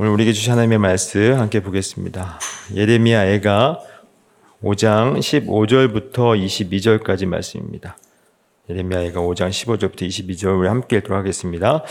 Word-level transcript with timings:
오늘 0.00 0.12
우리에게 0.12 0.32
주신 0.32 0.52
하나님의 0.52 0.78
말씀 0.78 1.34
함께 1.34 1.60
보겠습니다. 1.60 2.40
예레미야 2.74 3.32
애가 3.32 3.80
5장 4.64 5.18
15절부터 5.18 6.42
22절까지 6.42 7.26
말씀입니다. 7.26 7.98
예레미야가 8.70 9.20
5장 9.20 9.50
15절부터 9.50 10.08
22절 10.08 10.58
우리 10.58 10.68
함께 10.68 10.96
읽도록 10.96 11.18
하겠습니다. 11.18 11.84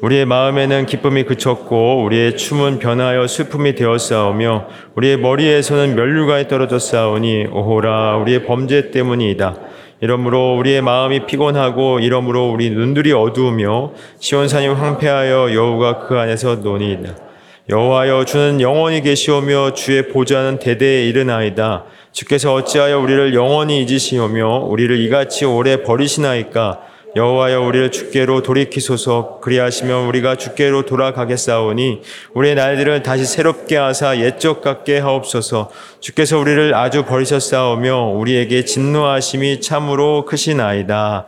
우리의 0.00 0.26
마음에는 0.26 0.86
기쁨이 0.86 1.24
그쳤고 1.24 2.04
우리의 2.04 2.36
춤은 2.36 2.78
변하여 2.78 3.26
슬픔이 3.26 3.74
되었사오며 3.74 4.68
우리의 4.94 5.16
머리에서는 5.16 5.96
멸류관이 5.96 6.46
떨어졌사오니 6.46 7.46
오호라 7.46 8.18
우리의 8.18 8.46
범죄 8.46 8.92
때문이다. 8.92 9.56
이러므로 10.02 10.56
우리의 10.56 10.82
마음이 10.82 11.26
피곤하고 11.26 11.98
이러므로 11.98 12.48
우리 12.48 12.70
눈들이 12.70 13.10
어두우며 13.10 13.92
시온산이 14.20 14.68
황폐하여 14.68 15.52
여호가 15.52 16.06
그 16.06 16.16
안에서 16.16 16.54
논이다. 16.54 17.25
여호와여 17.68 18.24
주는 18.26 18.60
영원히 18.60 19.00
계시오며 19.00 19.74
주의 19.74 20.06
보좌는 20.06 20.60
대대에 20.60 21.08
이르나이다. 21.08 21.84
주께서 22.12 22.54
어찌하여 22.54 23.00
우리를 23.00 23.34
영원히 23.34 23.82
잊으시오며 23.82 24.66
우리를 24.66 24.96
이같이 25.00 25.44
오래 25.44 25.82
버리시나이까? 25.82 26.80
여호와여 27.16 27.62
우리를 27.62 27.90
주께로 27.90 28.42
돌이키소서 28.42 29.40
그리하시면 29.40 30.06
우리가 30.06 30.36
주께로 30.36 30.84
돌아가겠사오니 30.84 32.02
우리의 32.34 32.54
날들을 32.54 33.02
다시 33.02 33.24
새롭게 33.24 33.76
하사 33.76 34.20
옛적 34.20 34.60
같게 34.60 34.98
하옵소서 34.98 35.70
주께서 36.00 36.38
우리를 36.38 36.74
아주 36.74 37.04
버리셨사오며 37.06 38.10
우리에게 38.10 38.66
진노하심이 38.66 39.62
참으로 39.62 40.26
크시나이다 40.26 41.26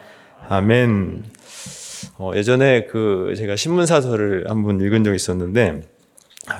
아멘 0.50 1.22
어, 2.18 2.32
예전에 2.34 2.84
그 2.84 3.32
제가 3.34 3.56
신문 3.56 3.86
사설을 3.86 4.44
한번 4.50 4.82
읽은 4.82 5.04
적이 5.04 5.16
있었는데 5.16 5.97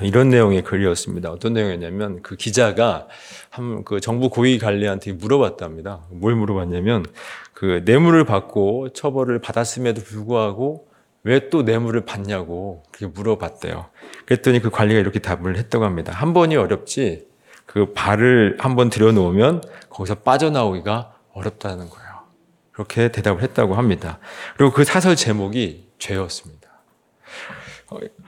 이런 0.01 0.29
내용의 0.29 0.63
글이었습니다. 0.63 1.29
어떤 1.31 1.53
내용이었냐면 1.53 2.21
그 2.21 2.35
기자가 2.35 3.07
한 3.49 3.83
그 3.85 3.99
정부 3.99 4.29
고위 4.29 4.59
관리한테 4.59 5.13
물어봤답니다. 5.13 6.01
뭘 6.11 6.35
물어봤냐면 6.35 7.05
그 7.53 7.81
뇌물을 7.85 8.23
받고 8.25 8.89
처벌을 8.93 9.39
받았음에도 9.39 10.01
불구하고 10.01 10.87
왜 11.23 11.49
또 11.49 11.63
뇌물을 11.63 12.05
받냐고 12.05 12.83
그렇게 12.91 13.13
물어봤대요. 13.13 13.87
그랬더니 14.25 14.61
그 14.61 14.69
관리가 14.69 14.99
이렇게 14.99 15.19
답을 15.19 15.57
했다고 15.57 15.83
합니다. 15.85 16.13
한 16.13 16.33
번이 16.33 16.55
어렵지 16.55 17.27
그 17.65 17.93
발을 17.93 18.57
한 18.59 18.75
번 18.75 18.89
들여놓으면 18.89 19.61
거기서 19.89 20.15
빠져나오기가 20.15 21.13
어렵다는 21.33 21.89
거예요. 21.89 22.09
그렇게 22.71 23.11
대답을 23.11 23.41
했다고 23.43 23.75
합니다. 23.75 24.19
그리고 24.57 24.71
그 24.73 24.83
사설 24.85 25.15
제목이 25.15 25.89
죄였습니다. 25.99 26.58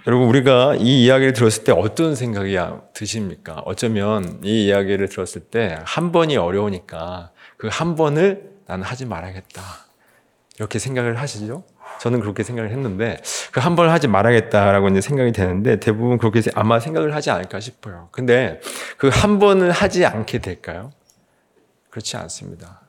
어, 0.02 0.04
여러분 0.08 0.28
우리가 0.28 0.76
이 0.80 1.04
이야기를 1.06 1.34
들었을 1.34 1.64
때 1.64 1.72
어떤 1.72 2.16
생각이 2.16 2.58
드십니까? 2.94 3.62
어쩌면 3.66 4.40
이 4.44 4.66
이야기를 4.66 5.08
들었을 5.10 5.42
때 5.42 5.78
한 5.86 6.12
번이 6.12 6.38
어려우니까 6.38 7.32
그 7.58 7.68
한 7.70 7.96
번을 7.96 8.50
나는 8.68 8.84
하지 8.84 9.06
말아야겠다 9.06 9.62
이렇게 10.58 10.80
생각을 10.80 11.20
하시죠? 11.20 11.64
저는 12.00 12.20
그렇게 12.22 12.42
생각을 12.44 12.72
했는데 12.72 13.18
그 13.52 13.60
한 13.60 13.76
번을 13.76 13.92
하지 13.92 14.08
말아야겠다라고 14.08 14.90
이제 14.90 15.02
생각이 15.02 15.32
되는데 15.34 15.80
대부분 15.80 16.18
그렇게 16.18 16.42
아마 16.56 16.80
생각을 16.80 17.14
하지 17.14 17.30
않을까 17.30 17.60
싶어요. 17.60 18.10
근데 18.12 18.60
그 18.98 19.10
한 19.10 19.38
번을 19.40 19.72
하지 19.72 20.06
않게 20.06 20.40
될까요? 20.40 20.92
그렇지 21.90 22.18
않습니다. 22.18 22.82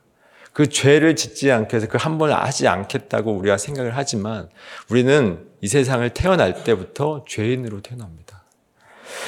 그 0.53 0.69
죄를 0.69 1.15
짓지 1.15 1.51
않게 1.51 1.77
해서 1.77 1.87
그 1.87 1.97
한 1.97 2.17
번을 2.17 2.33
하지 2.35 2.67
않겠다고 2.67 3.33
우리가 3.33 3.57
생각을 3.57 3.95
하지만 3.95 4.49
우리는 4.89 5.45
이 5.63 5.67
세상을 5.67 6.07
태어날 6.09 6.65
때부터 6.65 7.23
죄인으로 7.25 7.79
태어납니다. 7.79 8.43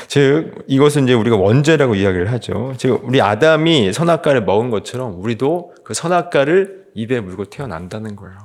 즉 0.08 0.66
이것은 0.68 1.06
이제 1.06 1.14
우리가 1.14 1.38
원죄라고 1.38 1.96
이야기를 1.96 2.30
하죠. 2.34 2.74
즉 2.78 3.00
우리 3.06 3.22
아담이 3.22 3.94
선악과를 3.94 4.44
먹은 4.44 4.70
것처럼 4.70 5.18
우리도 5.22 5.76
그 5.86 5.94
선악과를 5.94 6.88
입에 6.94 7.22
물고 7.22 7.46
태어난다는 7.46 8.18
거예요. 8.18 8.38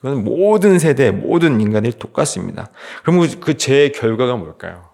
이건 0.00 0.24
모든 0.24 0.80
세대, 0.80 1.12
모든 1.12 1.60
인간이 1.60 1.92
똑같습니다. 1.92 2.70
그럼 3.04 3.24
그 3.38 3.56
죄의 3.56 3.92
결과가 3.92 4.34
뭘까요? 4.34 4.88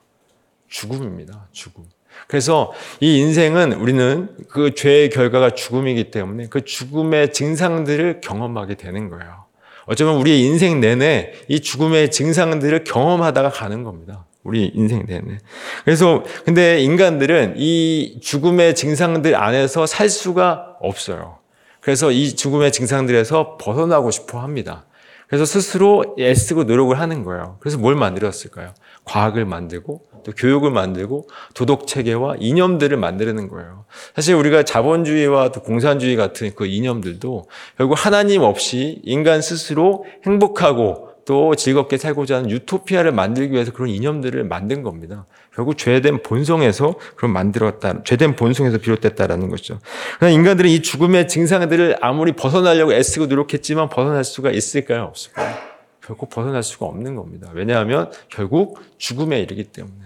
죽음입니다. 0.69 1.48
죽음. 1.53 1.84
그래서 2.26 2.74
이 3.00 3.20
인생은 3.20 3.72
우리는 3.72 4.36
그 4.50 4.74
죄의 4.74 5.08
결과가 5.08 5.54
죽음이기 5.54 6.10
때문에 6.10 6.48
그 6.50 6.62
죽음의 6.62 7.32
증상들을 7.32 8.20
경험하게 8.20 8.74
되는 8.74 9.08
거예요. 9.08 9.47
어쩌면 9.88 10.16
우리의 10.16 10.43
인생 10.43 10.81
내내 10.81 11.32
이 11.49 11.60
죽음의 11.60 12.10
증상들을 12.10 12.84
경험하다가 12.84 13.49
가는 13.49 13.84
겁니다. 13.84 14.26
우리 14.44 14.71
인생 14.75 15.04
내내. 15.06 15.38
그래서 15.84 16.22
근데 16.44 16.81
인간들은 16.82 17.54
이 17.56 18.19
죽음의 18.22 18.75
증상들 18.75 19.34
안에서 19.34 19.87
살 19.87 20.10
수가 20.10 20.77
없어요. 20.81 21.38
그래서 21.81 22.10
이 22.12 22.37
죽음의 22.37 22.71
증상들에서 22.71 23.56
벗어나고 23.59 24.10
싶어 24.10 24.41
합니다. 24.41 24.84
그래서 25.28 25.44
스스로 25.44 26.16
애쓰고 26.19 26.65
노력을 26.65 26.99
하는 26.99 27.22
거예요. 27.22 27.59
그래서 27.61 27.77
뭘 27.78 27.94
만들었을까요? 27.94 28.72
과학을 29.05 29.44
만들고 29.44 30.03
또 30.25 30.33
교육을 30.33 30.71
만들고 30.71 31.28
도덕 31.55 31.87
체계와 31.87 32.37
이념들을 32.41 32.97
만드는 32.97 33.49
거예요. 33.49 33.84
사실 34.16 34.34
우리가 34.34 34.62
자본주의와 34.62 35.53
또 35.53 35.62
공산주의 35.62 36.16
같은 36.16 36.55
그 36.55 36.66
이념들도 36.66 37.47
결국 37.77 37.94
하나님 37.94 38.43
없이 38.43 39.00
인간 39.05 39.43
스스로 39.43 40.06
행복하고 40.25 41.09
또 41.27 41.55
즐겁게 41.55 41.99
살고자 41.99 42.37
하는 42.37 42.50
유토피아를 42.50 43.12
만들기 43.12 43.53
위해서 43.53 43.71
그런 43.71 43.91
이념들을 43.91 44.45
만든 44.45 44.83
겁니다. 44.83 45.27
결국 45.58 45.76
죄된 45.76 46.22
본성에서 46.22 46.94
그런 47.16 47.32
만들었다, 47.32 48.04
죄된 48.04 48.36
본성에서 48.36 48.78
비롯됐다라는 48.78 49.48
거죠. 49.48 49.80
그러나 50.16 50.32
인간들은 50.32 50.70
이 50.70 50.82
죽음의 50.82 51.26
증상들을 51.26 51.96
아무리 52.00 52.30
벗어나려고 52.30 52.92
애쓰고 52.92 53.26
노력했지만 53.26 53.88
벗어날 53.88 54.22
수가 54.22 54.52
있을까요? 54.52 55.02
없을까요? 55.02 55.56
결국 56.00 56.30
벗어날 56.30 56.62
수가 56.62 56.86
없는 56.86 57.16
겁니다. 57.16 57.50
왜냐하면 57.54 58.08
결국 58.28 58.78
죽음에 58.98 59.41
이르기 59.41 59.64
때문에. 59.64 59.97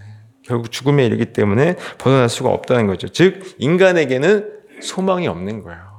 결국 0.42 0.72
죽음에 0.72 1.04
이르기 1.04 1.26
때문에 1.34 1.76
벗어날 1.98 2.30
수가 2.30 2.48
없다는 2.48 2.86
거죠. 2.86 3.08
즉, 3.08 3.54
인간에게는 3.58 4.48
소망이 4.80 5.28
없는 5.28 5.62
거예요. 5.64 5.91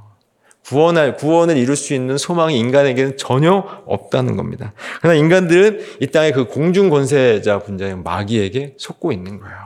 구원할, 0.65 1.17
구원을 1.17 1.57
이룰 1.57 1.75
수 1.75 1.93
있는 1.93 2.17
소망이 2.17 2.57
인간에게는 2.57 3.17
전혀 3.17 3.51
없다는 3.85 4.37
겁니다. 4.37 4.73
그러나 5.01 5.17
인간들은 5.19 5.79
이 5.99 6.07
땅의 6.07 6.31
그 6.33 6.45
공중 6.45 6.89
권세자 6.89 7.59
분자인 7.59 8.03
마귀에게 8.03 8.75
속고 8.77 9.11
있는 9.11 9.39
거예요. 9.39 9.57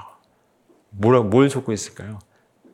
뭘, 0.89 1.23
뭘 1.23 1.49
속고 1.49 1.71
있을까요? 1.71 2.19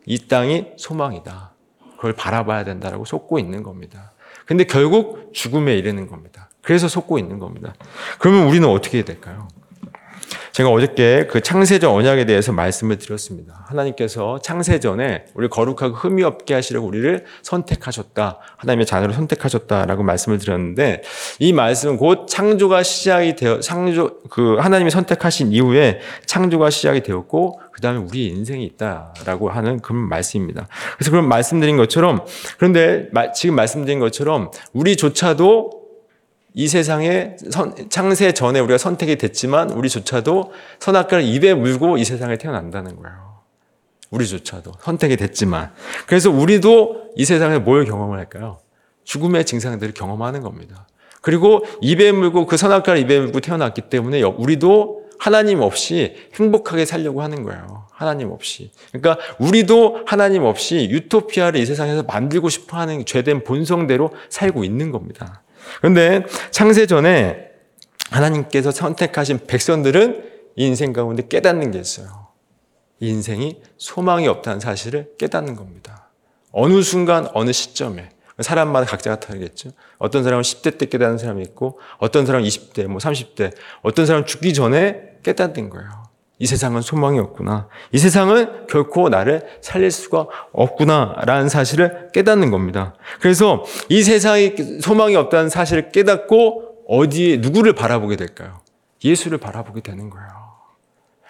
이 0.06 0.28
땅이 0.28 0.68
소망이다. 0.78 1.54
그걸 1.96 2.14
바라봐야 2.14 2.64
된다라고 2.64 3.06
속고 3.06 3.40
있는 3.40 3.64
겁니다. 3.64 4.12
근데 4.46 4.64
결국 4.66 5.34
죽음에 5.34 5.76
이르는 5.76 6.08
겁니다. 6.08 6.50
그래서 6.62 6.88
속고 6.88 7.20
있는 7.20 7.40
겁니다. 7.40 7.74
그러면 8.20 8.48
우리는 8.48 8.68
어떻게 8.68 9.04
될까요? 9.04 9.48
제가 10.54 10.70
어저께 10.70 11.28
그 11.30 11.42
창세전 11.42 11.90
언약에 11.92 12.26
대해서 12.26 12.52
말씀을 12.52 12.98
드렸습니다. 12.98 13.66
하나님께서 13.68 14.40
창세전에 14.42 15.26
우리 15.34 15.48
거룩하고 15.48 15.96
흠이 15.96 16.24
없게 16.24 16.54
하시려고 16.54 16.88
우리를 16.88 17.26
선택하셨다. 17.42 18.40
하나님의 18.58 18.86
자녀를 18.86 19.16
선택하셨다라고 19.16 20.04
말씀을 20.04 20.38
드렸는데 20.38 21.02
이 21.40 21.54
말씀은 21.54 21.98
곧 21.98 22.28
창조가 22.28 22.84
시작이 22.84 23.36
되어 23.36 23.60
창조 23.60 24.20
그 24.30 24.58
하나님이 24.58 24.92
선택하신 24.92 25.52
이후에 25.52 26.00
창조가 26.26 26.70
시작이 26.70 27.02
되었고 27.02 27.60
그다음에 27.72 28.00
우리 28.00 28.28
인생이 28.28 28.64
있다라고 28.66 29.50
하는 29.50 29.80
그런 29.80 30.08
말씀입니다. 30.08 30.68
그래서 30.98 31.12
그런 31.12 31.28
말씀드린 31.28 31.78
것처럼 31.78 32.24
그런데 32.58 33.10
지금 33.36 33.56
말씀드린 33.56 34.00
것처럼 34.00 34.52
우리조차도 34.74 35.83
이 36.54 36.68
세상에 36.68 37.36
창세 37.90 38.32
전에 38.34 38.60
우리가 38.60 38.78
선택이 38.78 39.18
됐지만 39.18 39.72
우리조차도 39.72 40.52
선악과를 40.80 41.24
입에 41.26 41.54
물고 41.54 41.98
이 41.98 42.06
세상에 42.06 42.38
태어난다는 42.38 42.96
거예요. 42.96 43.42
우리조차도 44.12 44.74
선택이 44.82 45.18
됐지만 45.18 45.72
그래서 46.06 46.30
우리도 46.30 47.12
이 47.16 47.26
세상에 47.26 47.58
뭘 47.58 47.86
경험을 47.86 48.20
할까요? 48.20 48.60
죽음의 49.04 49.46
증상들을 49.46 49.94
경험하는 49.94 50.42
겁니다. 50.42 50.88
그리고 51.22 51.66
입에 51.82 52.12
물고 52.12 52.46
그 52.46 52.58
선악과를 52.58 53.02
입에 53.02 53.20
물고 53.20 53.40
태어났기 53.40 53.84
때문에 53.90 54.22
우리도 54.22 55.04
하나님 55.20 55.62
없이 55.62 56.16
행복하게 56.36 56.86
살려고 56.86 57.22
하는 57.22 57.44
거예요. 57.44 57.88
하나님 57.92 58.32
없이. 58.32 58.72
그러니까 58.92 59.18
우리도 59.40 60.02
하나님 60.06 60.44
없이 60.44 60.90
유토피아를 60.92 61.62
이 61.62 61.66
세상에서 61.66 62.04
만들고 62.04 62.50
싶어 62.50 62.78
하는 62.78 63.06
죄된 63.06 63.46
본성대로 63.46 64.12
살고 64.30 64.66
있는 64.66 64.92
겁니다. 64.92 65.43
그런데 65.80 66.26
창세 66.52 66.86
전에 66.86 67.50
하나님께서 68.10 68.72
선택하신 68.72 69.48
백성들은 69.48 70.32
이 70.56 70.68
인생 70.68 70.94
가운데 70.94 71.28
깨닫는 71.28 71.72
게 71.72 71.80
있어요. 71.80 72.28
이 73.00 73.10
인생이 73.10 73.62
소망이 73.78 74.28
없다는 74.28 74.60
사실을 74.60 75.14
깨닫는 75.18 75.56
겁니다. 75.56 76.10
어느 76.52 76.82
순간, 76.82 77.28
어느 77.34 77.52
시점에. 77.52 78.10
사람마다 78.40 78.88
각자가 78.88 79.20
다르겠죠. 79.20 79.72
어떤 79.98 80.24
사람은 80.24 80.42
10대 80.42 80.78
때 80.78 80.86
깨닫는 80.88 81.18
사람이 81.18 81.42
있고, 81.44 81.80
어떤 82.00 82.26
사람은 82.26 82.48
20대, 82.48 82.88
뭐 82.88 82.98
30대, 82.98 83.56
어떤 83.84 84.06
사람은 84.06 84.26
죽기 84.26 84.54
전에 84.54 85.18
깨닫는 85.24 85.70
거예요. 85.70 86.03
이 86.40 86.46
세상은 86.46 86.82
소망이 86.82 87.20
없구나. 87.20 87.68
이 87.92 87.98
세상은 87.98 88.68
결코 88.68 89.08
나를 89.10 89.46
살릴 89.62 89.92
수가 89.92 90.28
없구나 90.52 91.16
라는 91.26 91.48
사실을 91.48 92.10
깨닫는 92.14 92.52
겁니다. 92.52 92.96
그래서 93.22 93.64
이 93.90 94.04
세상에 94.04 94.56
소망이 94.82 95.16
없다는 95.16 95.50
사실을 95.50 95.92
깨닫고 95.92 96.86
어디에 96.88 97.38
누구를 97.38 97.74
바라보게 97.74 98.16
될까요? 98.16 98.62
예수를 99.04 99.38
바라보게 99.38 99.82
되는 99.82 100.10
거예요. 100.10 100.28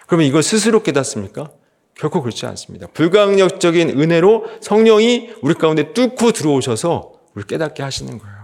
그러면 0.06 0.26
이걸 0.26 0.42
스스로 0.42 0.82
깨닫습니까? 0.82 1.50
결코 1.96 2.22
그렇지 2.22 2.46
않습니다. 2.46 2.86
불강력적인 2.92 4.00
은혜로 4.00 4.46
성령이 4.60 5.30
우리 5.42 5.54
가운데 5.54 5.92
뚫고 5.92 6.32
들어오셔서 6.32 7.12
우리 7.34 7.44
깨닫게 7.44 7.82
하시는 7.82 8.18
거예요. 8.18 8.34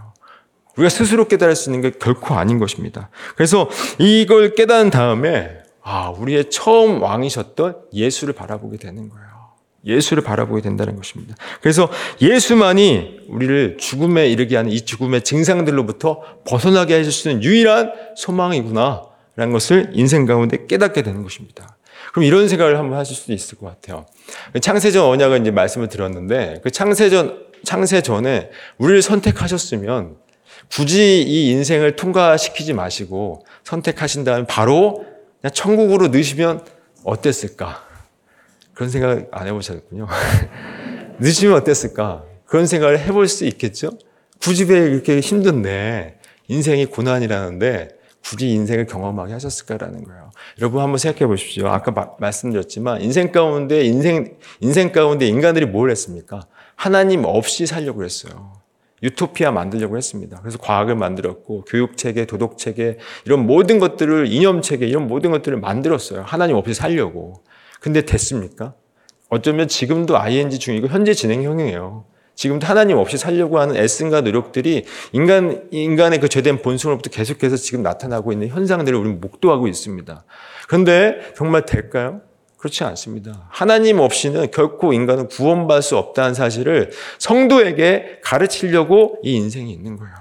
우리가 0.77 0.89
스스로 0.89 1.27
깨달을 1.27 1.57
수 1.57 1.71
있는 1.71 1.81
게 1.83 1.99
결코 1.99 2.35
아닌 2.35 2.59
것입니다. 2.59 3.11
그래서 3.35 3.69
이걸 3.99 4.55
깨달은 4.55 4.91
다음에 4.91 5.60
아, 5.93 6.11
우리의 6.11 6.51
처음 6.51 7.03
왕이셨던 7.03 7.77
예수를 7.93 8.33
바라보게 8.33 8.77
되는 8.77 9.09
거예요. 9.09 9.27
예수를 9.85 10.23
바라보게 10.23 10.63
된다는 10.63 10.95
것입니다. 10.95 11.35
그래서 11.61 11.91
예수만이 12.21 13.23
우리를 13.29 13.77
죽음에 13.77 14.29
이르게 14.29 14.55
하는 14.55 14.71
이 14.71 14.83
죽음의 14.83 15.23
증상들로부터 15.23 16.23
벗어나게 16.47 16.97
해줄 16.97 17.11
수 17.13 17.29
있는 17.29 17.43
유일한 17.43 17.93
소망이구나. 18.17 19.03
라는 19.35 19.53
것을 19.53 19.91
인생 19.95 20.27
가운데 20.27 20.67
깨닫게 20.69 21.03
되는 21.03 21.25
것입니다. 21.25 21.77
그럼 22.13 22.25
이런 22.25 22.47
생각을 22.47 22.79
한번 22.79 22.97
하실 22.97 23.17
수도 23.17 23.33
있을 23.33 23.59
것 23.59 23.67
같아요. 23.67 24.07
창세전 24.61 25.05
언약을 25.05 25.41
이제 25.41 25.51
말씀을 25.51 25.89
드렸는데 25.89 26.61
그 26.63 26.71
창세전 26.71 27.47
창세 27.65 28.01
전에 28.03 28.51
우리를 28.79 29.03
선택하셨으면 29.03 30.17
굳이 30.71 31.23
이 31.23 31.51
인생을 31.51 31.97
통과시키지 31.97 32.75
마시고 32.75 33.45
선택하신 33.65 34.25
다음에 34.25 34.47
바로 34.47 35.10
그냥 35.41 35.53
천국으로 35.53 36.09
넣으시면 36.09 36.65
어땠을까? 37.05 37.83
그런 38.75 38.91
생각 38.91 39.27
안 39.31 39.47
해보셨군요. 39.47 40.07
넣으시면 41.19 41.57
어땠을까? 41.57 42.25
그런 42.45 42.67
생각을 42.67 42.99
해볼 42.99 43.29
수 43.29 43.45
있겠죠? 43.47 43.91
굳이 44.43 44.65
왜 44.65 44.79
이렇게 44.91 45.21
힘든데, 45.21 46.19
인생이 46.49 46.87
고난이라는데, 46.87 47.89
굳이 48.25 48.51
인생을 48.51 48.87
경험하게 48.87 49.33
하셨을까라는 49.35 50.05
거예요. 50.05 50.31
여러분 50.59 50.83
한번 50.83 50.99
생각해 50.99 51.27
보십시오. 51.27 51.69
아까 51.69 51.91
마, 51.91 52.09
말씀드렸지만, 52.19 53.03
인생 53.03 53.33
가운데, 53.33 53.85
인생, 53.85 54.37
인생 54.61 54.93
가운데 54.93 55.27
인간들이 55.27 55.67
뭘 55.67 55.91
했습니까? 55.91 56.41
하나님 56.75 57.25
없이 57.25 57.67
살려고 57.67 58.05
했어요. 58.05 58.60
유토피아 59.03 59.51
만들려고 59.51 59.97
했습니다. 59.97 60.39
그래서 60.41 60.59
과학을 60.59 60.95
만들었고 60.95 61.65
교육 61.65 61.97
체계, 61.97 62.27
도덕 62.27 62.59
체계 62.59 62.99
이런 63.25 63.47
모든 63.47 63.79
것들을 63.79 64.27
이념 64.31 64.63
체계 64.63 64.87
이런 64.87 65.07
모든 65.07 65.31
것들을 65.31 65.59
만들었어요. 65.59 66.23
하나님 66.23 66.57
없이 66.57 66.75
살려고. 66.75 67.43
근데 67.81 68.03
됐습니까? 68.03 68.75
어쩌면 69.31 69.69
지금도 69.69 70.19
ING 70.19 70.59
중이고 70.59 70.89
현재 70.89 71.15
진행형이에요. 71.15 72.05
지금도 72.35 72.67
하나님 72.67 72.97
없이 72.97 73.19
살려고 73.19 73.59
하는 73.59 73.77
애씀과 73.77 74.23
노력들이 74.23 74.87
인간 75.13 75.69
인간의 75.71 76.21
그 76.21 76.29
죄된 76.29 76.63
본성으로부터 76.63 77.11
계속해서 77.11 77.57
지금 77.57 77.83
나타나고 77.83 78.33
있는 78.33 78.49
현상들을 78.49 78.99
우리는 78.99 79.21
목도하고 79.21 79.69
있습니다. 79.69 80.25
그런데 80.67 81.21
정말 81.37 81.67
될까요? 81.67 82.23
그렇지 82.61 82.85
않습니다. 82.85 83.47
하나님 83.49 84.01
없이는 84.01 84.51
결코 84.51 84.93
인간은 84.93 85.29
구원받을 85.29 85.81
수 85.81 85.97
없다는 85.97 86.35
사실을 86.35 86.91
성도에게 87.19 88.21
가르치려고 88.23 89.19
이 89.23 89.35
인생이 89.35 89.73
있는 89.73 89.97
거예요. 89.97 90.15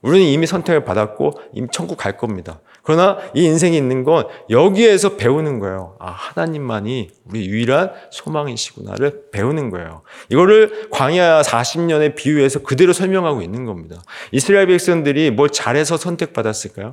우리는 0.00 0.26
이미 0.26 0.46
선택을 0.46 0.84
받았고 0.84 1.32
이미 1.52 1.66
천국 1.72 1.96
갈 1.96 2.16
겁니다. 2.16 2.60
그러나 2.82 3.18
이 3.34 3.44
인생이 3.44 3.76
있는 3.76 4.04
건 4.04 4.26
여기에서 4.48 5.16
배우는 5.16 5.58
거예요. 5.58 5.96
아, 5.98 6.10
하나님만이 6.12 7.10
우리 7.24 7.46
유일한 7.46 7.90
소망이시구나를 8.10 9.30
배우는 9.32 9.70
거예요. 9.70 10.02
이거를 10.30 10.88
광야 10.90 11.42
40년의 11.42 12.14
비유해서 12.14 12.60
그대로 12.62 12.92
설명하고 12.92 13.42
있는 13.42 13.64
겁니다. 13.64 14.00
이스라엘 14.30 14.68
백성들이 14.68 15.32
뭘 15.32 15.50
잘해서 15.50 15.96
선택받았을까요? 15.96 16.92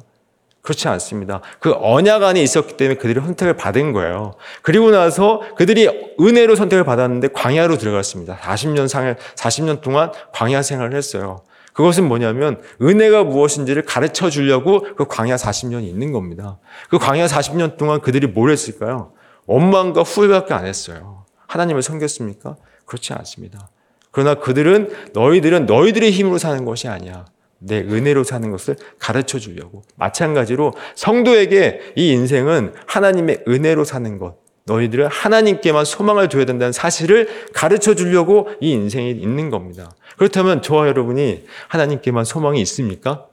그렇지 0.68 0.90
않습니다. 0.90 1.40
그 1.62 1.74
언약 1.80 2.24
안에 2.24 2.42
있었기 2.42 2.76
때문에 2.76 2.98
그들이 2.98 3.22
선택을 3.22 3.56
받은 3.56 3.94
거예요. 3.94 4.34
그리고 4.62 4.92
나서 4.92 5.42
그들이 5.56 5.88
은혜로 6.20 6.58
선택을 6.58 6.84
받았는데 6.84 7.30
광야로 7.30 7.78
들어갔습니다. 7.78 8.36
40년 8.36 8.90
상 8.90 9.16
40년 9.36 9.80
동안 9.80 10.12
광야 10.34 10.62
생활을 10.62 10.98
했어요. 10.98 11.42
그것은 11.72 12.06
뭐냐면 12.10 12.60
은혜가 12.82 13.24
무엇인지를 13.24 13.84
가르쳐 13.84 14.30
주려고 14.30 14.86
그 14.98 15.06
광야 15.06 15.38
40년이 15.38 15.84
있는 15.84 16.12
겁니다. 16.12 16.58
그 16.90 16.98
광야 16.98 17.28
40년 17.28 17.78
동안 17.78 18.02
그들이 18.02 18.28
뭘 18.28 18.52
했을까요? 18.52 19.14
원망과 19.46 20.02
후회밖에 20.02 20.54
안 20.54 20.66
했어요. 20.66 21.24
하나님을 21.48 21.82
섬겼습니까? 21.82 22.58
그렇지 22.86 23.14
않습니다. 23.14 23.70
그러나 24.12 24.36
그들은 24.36 24.92
너희들은 25.14 25.66
너희들의 25.66 26.12
힘으로 26.12 26.38
사는 26.38 26.66
것이 26.66 26.90
아니야. 26.90 27.24
내 27.60 27.80
은혜로 27.80 28.24
사는 28.24 28.50
것을 28.52 28.76
가르쳐 29.00 29.40
주려고. 29.40 29.84
마찬가지로 29.96 30.74
성도에게 30.96 31.94
이 31.96 32.12
인생은 32.12 32.74
하나님의 32.86 33.44
은혜로 33.48 33.84
사는 33.84 34.18
것. 34.18 34.38
너희들은 34.66 35.08
하나님께만 35.08 35.86
소망을 35.86 36.28
둬야 36.28 36.46
된다는 36.46 36.74
사실을 36.74 37.30
가르쳐 37.54 37.96
주려고 37.96 38.50
이 38.60 38.72
인생이 38.72 39.12
있는 39.12 39.50
겁니다. 39.50 39.92
그렇다면 40.18 40.62
저와 40.62 40.88
여러분이 40.88 41.46
하나님께만 41.70 42.26
소망이 42.26 42.62
있습니까? 42.62 43.28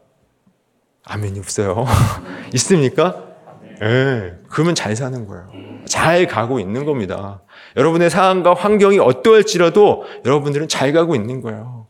아멘이 1.04 1.38
없어요. 1.40 1.86
있습니까? 2.54 3.24
예. 3.82 3.84
네, 3.84 4.32
그러면 4.48 4.74
잘 4.74 4.94
사는 4.94 5.26
거예요. 5.26 5.50
잘 5.86 6.26
가고 6.26 6.60
있는 6.60 6.84
겁니다. 6.84 7.42
여러분의 7.76 8.08
상황과 8.08 8.54
환경이 8.54 8.98
어떠할지라도 9.00 10.04
여러분들은 10.24 10.68
잘 10.68 10.92
가고 10.92 11.14
있는 11.14 11.42
거예요. 11.42 11.86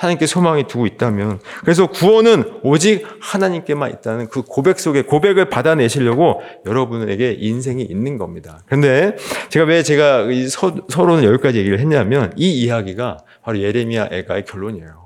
하나님께 0.00 0.24
소망이 0.24 0.66
두고 0.66 0.86
있다면 0.86 1.40
그래서 1.60 1.86
구원은 1.86 2.60
오직 2.62 3.06
하나님께만 3.20 3.90
있다는 3.90 4.28
그 4.28 4.40
고백 4.40 4.80
속에 4.80 5.02
고백을 5.02 5.50
받아내시려고 5.50 6.40
여러분에게 6.64 7.36
인생이 7.38 7.82
있는 7.82 8.16
겁니다. 8.16 8.62
그런데 8.64 9.16
제가 9.50 9.66
왜 9.66 9.82
제가 9.82 10.22
이 10.30 10.48
서, 10.48 10.74
서론을 10.88 11.24
여기까지 11.24 11.58
얘기를 11.58 11.78
했냐면 11.78 12.32
이 12.36 12.50
이야기가 12.62 13.18
바로 13.42 13.60
예레미야 13.60 14.08
애가의 14.10 14.46
결론이에요. 14.46 14.99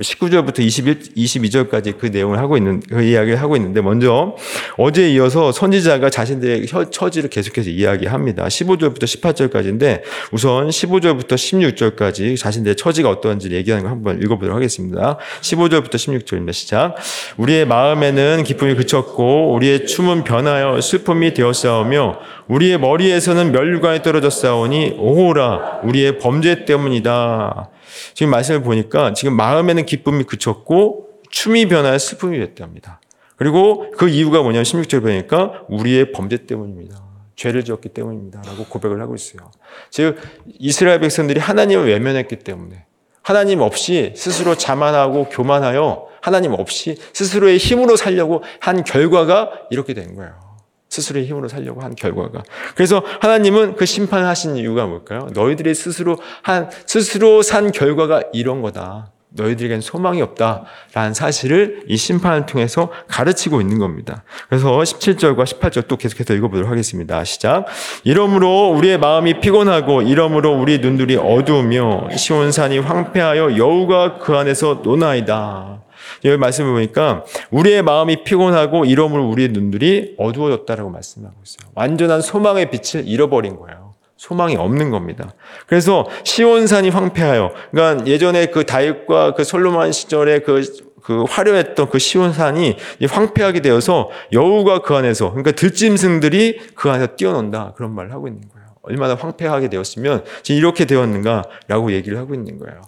19절부터 0.00 0.60
21, 0.60 0.98
22절까지 1.16 1.98
그 1.98 2.06
내용을 2.06 2.38
하고 2.38 2.56
있는, 2.56 2.80
그 2.80 3.02
이야기를 3.02 3.40
하고 3.40 3.56
있는데, 3.56 3.80
먼저 3.80 4.36
어제 4.76 5.10
이어서 5.10 5.52
선지자가 5.52 6.10
자신들의 6.10 6.66
처지를 6.90 7.30
계속해서 7.30 7.70
이야기합니다. 7.70 8.46
15절부터 8.46 9.04
18절까지인데, 9.04 10.02
우선 10.32 10.68
15절부터 10.68 11.34
16절까지 11.34 12.36
자신들의 12.38 12.76
처지가 12.76 13.10
어떠한지 13.10 13.50
얘기하는 13.50 13.84
걸 13.84 13.92
한번 13.92 14.22
읽어보도록 14.22 14.56
하겠습니다. 14.56 15.18
15절부터 15.40 15.94
16절입니다. 15.94 16.52
시작. 16.52 16.96
우리의 17.36 17.66
마음에는 17.66 18.44
기쁨이 18.44 18.74
그쳤고, 18.74 19.54
우리의 19.54 19.86
춤은 19.86 20.24
변하여 20.24 20.80
슬픔이 20.80 21.34
되었사오며, 21.34 22.18
우리의 22.48 22.78
머리에서는 22.78 23.52
멸류관이 23.52 24.02
떨어졌사오니, 24.02 24.96
오호라, 24.98 25.80
우리의 25.84 26.18
범죄 26.18 26.64
때문이다. 26.64 27.70
지금 28.14 28.30
말씀을 28.30 28.62
보니까 28.62 29.12
지금 29.12 29.36
마음에는 29.36 29.86
기쁨이 29.86 30.24
그쳤고 30.24 31.08
춤이 31.30 31.68
변하여 31.68 31.98
슬픔이 31.98 32.38
됐답니다. 32.38 33.00
그리고 33.36 33.90
그 33.96 34.08
이유가 34.08 34.42
뭐냐면 34.42 34.64
16절 34.64 35.02
보니까 35.02 35.62
우리의 35.68 36.12
범죄 36.12 36.46
때문입니다. 36.46 37.02
죄를 37.36 37.64
지었기 37.64 37.88
때문입니다. 37.90 38.42
라고 38.42 38.64
고백을 38.66 39.00
하고 39.00 39.14
있어요. 39.14 39.50
즉, 39.88 40.18
이스라엘 40.58 41.00
백성들이 41.00 41.40
하나님을 41.40 41.86
외면했기 41.86 42.36
때문에 42.40 42.84
하나님 43.22 43.60
없이 43.60 44.12
스스로 44.14 44.56
자만하고 44.56 45.30
교만하여 45.30 46.06
하나님 46.20 46.52
없이 46.52 46.96
스스로의 47.14 47.56
힘으로 47.56 47.96
살려고 47.96 48.42
한 48.60 48.84
결과가 48.84 49.52
이렇게 49.70 49.94
된 49.94 50.16
거예요. 50.16 50.49
스스로의 50.90 51.26
힘으로 51.26 51.48
살려고 51.48 51.80
한 51.80 51.94
결과가. 51.94 52.42
그래서 52.74 53.02
하나님은 53.20 53.76
그 53.76 53.86
심판하신 53.86 54.56
이유가 54.56 54.86
뭘까요? 54.86 55.28
너희들이 55.32 55.74
스스로 55.74 56.18
한, 56.42 56.68
스스로 56.86 57.42
산 57.42 57.72
결과가 57.72 58.24
이런 58.32 58.60
거다. 58.60 59.12
너희들에겐 59.32 59.80
소망이 59.80 60.20
없다 60.22 60.64
라는 60.92 61.14
사실을 61.14 61.84
이 61.86 61.96
심판을 61.96 62.46
통해서 62.46 62.90
가르치고 63.06 63.60
있는 63.60 63.78
겁니다. 63.78 64.24
그래서 64.48 64.70
17절과 64.72 65.44
18절 65.44 65.86
또 65.86 65.96
계속해서 65.96 66.34
읽어보도록 66.34 66.68
하겠습니다. 66.68 67.22
시작. 67.22 67.66
이러므로 68.02 68.70
우리의 68.70 68.98
마음이 68.98 69.40
피곤하고 69.40 70.02
이러므로 70.02 70.58
우리 70.58 70.78
눈들이 70.78 71.16
어두우며 71.16 72.08
시온산이 72.16 72.80
황폐하여 72.80 73.56
여우가 73.56 74.18
그 74.18 74.36
안에서 74.36 74.80
노나이다. 74.82 75.80
여기 76.24 76.36
말씀을 76.36 76.72
보니까 76.72 77.24
우리의 77.50 77.82
마음이 77.82 78.24
피곤하고 78.24 78.84
이러므로 78.84 79.28
우리의 79.28 79.48
눈들이 79.50 80.14
어두워졌다라고 80.18 80.90
말씀하고 80.90 81.34
있어요. 81.44 81.70
완전한 81.74 82.20
소망의 82.20 82.70
빛을 82.70 83.06
잃어버린 83.06 83.56
거예요. 83.56 83.94
소망이 84.16 84.54
없는 84.54 84.90
겁니다. 84.90 85.32
그래서 85.66 86.06
시온산이 86.24 86.90
황폐하여, 86.90 87.52
그러니까 87.70 88.06
예전에 88.06 88.46
그 88.46 88.66
다윗과 88.66 89.32
그 89.32 89.44
솔로몬 89.44 89.92
시절에 89.92 90.40
그, 90.40 90.62
그 91.02 91.24
화려했던 91.26 91.88
그 91.88 91.98
시온산이 91.98 92.76
황폐하게 93.08 93.62
되어서 93.62 94.10
여우가 94.32 94.82
그 94.82 94.94
안에서, 94.94 95.30
그러니까 95.30 95.52
들짐승들이 95.52 96.60
그 96.74 96.90
안에서 96.90 97.16
뛰어논다. 97.16 97.72
그런 97.76 97.94
말을 97.94 98.12
하고 98.12 98.28
있는 98.28 98.42
거예요. 98.52 98.66
얼마나 98.82 99.14
황폐하게 99.14 99.70
되었으면 99.70 100.24
지금 100.42 100.58
이렇게 100.58 100.84
되었는가라고 100.84 101.92
얘기를 101.92 102.18
하고 102.18 102.34
있는 102.34 102.58
거예요. 102.58 102.82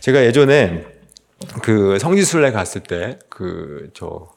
제가 0.00 0.24
예전에 0.24 0.84
그 1.62 1.98
성지순례 1.98 2.52
갔을 2.52 2.82
때 2.82 3.18
그 3.28 3.90
저 3.94 4.28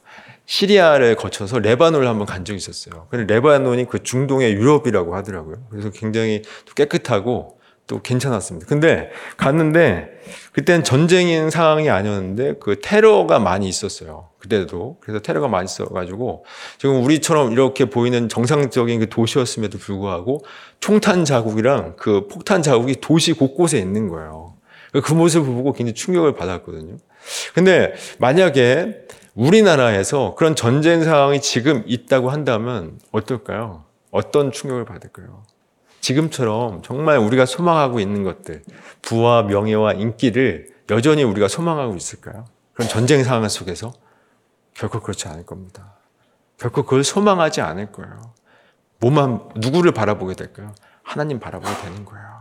시리아를 0.46 1.16
거쳐서 1.16 1.58
레바논을 1.58 2.06
한번 2.06 2.26
간 2.26 2.44
적이 2.44 2.58
있었어요. 2.58 3.08
근데 3.10 3.32
레바논이 3.34 3.86
그 3.86 4.02
중동의 4.02 4.52
유럽이라고 4.52 5.14
하더라고요. 5.16 5.56
그래서 5.70 5.90
굉장히 5.90 6.42
깨끗하고 6.76 7.58
또 7.88 8.00
괜찮았습니다. 8.02 8.66
근데 8.66 9.10
갔는데 9.36 10.08
그때는 10.52 10.82
전쟁인 10.82 11.50
상황이 11.50 11.88
아니었는데 11.88 12.54
그 12.60 12.80
테러가 12.80 13.38
많이 13.38 13.68
있었어요. 13.68 14.28
그때도. 14.38 14.98
그래서 15.00 15.20
테러가 15.20 15.48
많이 15.48 15.66
있어가지고 15.66 16.44
지금 16.78 17.02
우리처럼 17.04 17.52
이렇게 17.52 17.84
보이는 17.84 18.28
정상적인 18.28 19.00
그 19.00 19.08
도시였음에도 19.08 19.78
불구하고 19.78 20.44
총탄 20.80 21.24
자국이랑 21.24 21.94
그 21.96 22.26
폭탄 22.28 22.62
자국이 22.62 22.96
도시 23.00 23.32
곳곳에 23.32 23.78
있는 23.78 24.08
거예요. 24.08 24.55
그 25.00 25.12
모습을 25.12 25.46
보고 25.52 25.72
굉장히 25.72 25.94
충격을 25.94 26.34
받았거든요. 26.34 26.96
근데 27.54 27.94
만약에 28.18 29.06
우리나라에서 29.34 30.34
그런 30.36 30.56
전쟁 30.56 31.04
상황이 31.04 31.40
지금 31.40 31.82
있다고 31.86 32.30
한다면 32.30 32.98
어떨까요? 33.12 33.84
어떤 34.10 34.52
충격을 34.52 34.84
받을까요? 34.84 35.44
지금처럼 36.00 36.82
정말 36.82 37.18
우리가 37.18 37.46
소망하고 37.46 38.00
있는 38.00 38.22
것들, 38.22 38.62
부와 39.02 39.42
명예와 39.42 39.94
인기를 39.94 40.68
여전히 40.90 41.24
우리가 41.24 41.48
소망하고 41.48 41.96
있을까요? 41.96 42.44
그런 42.72 42.88
전쟁 42.88 43.24
상황 43.24 43.48
속에서 43.48 43.92
결코 44.72 45.00
그렇지 45.00 45.26
않을 45.28 45.44
겁니다. 45.44 45.96
결코 46.58 46.84
그걸 46.84 47.02
소망하지 47.04 47.60
않을 47.60 47.92
거예요. 47.92 48.34
뭐만 49.00 49.48
누구를 49.56 49.92
바라보게 49.92 50.34
될까요? 50.34 50.74
하나님 51.02 51.38
바라보게 51.38 51.82
되는 51.82 52.04
거예요. 52.04 52.35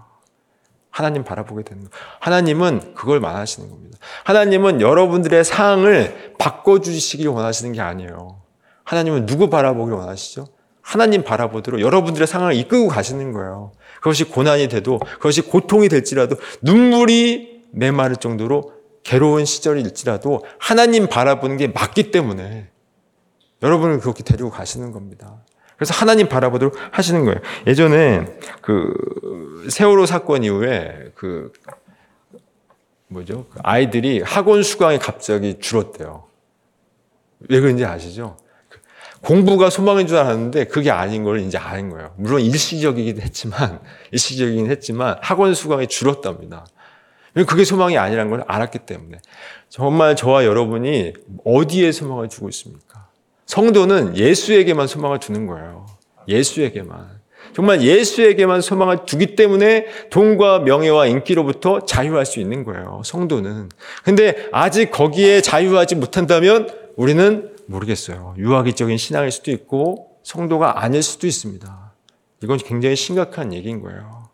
하나님 0.95 1.25
바라보게 1.25 1.63
되는 1.63 1.83
거예요. 1.83 2.05
하나님은 2.21 2.93
그걸 2.95 3.19
말하시는 3.19 3.69
겁니다. 3.69 3.97
하나님은 4.23 4.79
여러분들의 4.79 5.43
상황을 5.43 6.35
바꿔주시길 6.39 7.27
원하시는 7.27 7.73
게 7.73 7.81
아니에요. 7.81 8.39
하나님은 8.85 9.25
누구 9.25 9.49
바라보길 9.49 9.93
원하시죠? 9.93 10.47
하나님 10.81 11.25
바라보도록 11.25 11.81
여러분들의 11.81 12.25
상황을 12.25 12.55
이끌고 12.55 12.87
가시는 12.87 13.33
거예요. 13.33 13.73
그것이 13.95 14.23
고난이 14.23 14.69
돼도, 14.69 14.99
그것이 14.99 15.41
고통이 15.41 15.89
될지라도, 15.89 16.37
눈물이 16.61 17.63
메마를 17.71 18.15
정도로 18.15 18.71
괴로운 19.03 19.43
시절일지라도 19.43 20.45
하나님 20.59 21.09
바라보는 21.09 21.57
게 21.57 21.67
맞기 21.67 22.11
때문에 22.11 22.69
여러분을 23.61 23.99
그렇게 23.99 24.23
데리고 24.23 24.49
가시는 24.49 24.93
겁니다. 24.93 25.43
그래서 25.75 25.93
하나님 25.93 26.27
바라보도록 26.29 26.75
하시는 26.91 27.25
거예요. 27.25 27.39
예전에 27.67 28.25
그 28.61 28.93
세월호 29.69 30.05
사건 30.05 30.43
이후에 30.43 31.11
그 31.15 31.51
뭐죠? 33.07 33.45
그 33.51 33.59
아이들이 33.63 34.21
학원 34.21 34.63
수강이 34.63 34.99
갑자기 34.99 35.59
줄었대요. 35.59 36.25
왜 37.49 37.59
그런지 37.59 37.85
아시죠? 37.85 38.37
그 38.69 38.79
공부가 39.21 39.69
소망인 39.69 40.07
줄 40.07 40.17
알았는데 40.17 40.65
그게 40.65 40.91
아닌 40.91 41.23
걸 41.23 41.39
이제 41.41 41.57
아는 41.57 41.89
거예요. 41.89 42.13
물론 42.17 42.41
일시적이긴 42.41 43.21
했지만, 43.21 43.79
일시적이긴 44.11 44.69
했지만 44.71 45.17
학원 45.21 45.53
수강이 45.53 45.87
줄었답니다. 45.87 46.65
그게 47.47 47.65
소망이 47.65 47.97
아니라는 47.97 48.31
걸 48.31 48.45
알았기 48.47 48.79
때문에. 48.79 49.17
정말 49.67 50.15
저와 50.15 50.45
여러분이 50.45 51.13
어디에 51.43 51.91
소망을 51.91 52.29
주고 52.29 52.47
있습니까? 52.49 52.84
성도는 53.45 54.17
예수에게만 54.17 54.87
소망을 54.87 55.19
두는 55.19 55.47
거예요. 55.47 55.85
예수에게만. 56.27 57.15
정말 57.53 57.81
예수에게만 57.81 58.61
소망을 58.61 59.05
두기 59.05 59.35
때문에 59.35 59.85
돈과 60.09 60.59
명예와 60.59 61.07
인기로부터 61.07 61.85
자유할 61.85 62.25
수 62.25 62.39
있는 62.39 62.63
거예요. 62.63 63.01
성도는. 63.05 63.69
근데 64.03 64.47
아직 64.51 64.91
거기에 64.91 65.41
자유하지 65.41 65.95
못한다면 65.95 66.67
우리는 66.95 67.51
모르겠어요. 67.67 68.35
유아기적인 68.37 68.97
신앙일 68.97 69.31
수도 69.31 69.51
있고 69.51 70.17
성도가 70.23 70.83
아닐 70.83 71.01
수도 71.01 71.27
있습니다. 71.27 71.93
이건 72.43 72.57
굉장히 72.57 72.95
심각한 72.95 73.53
얘기인 73.53 73.81
거예요. 73.81 74.25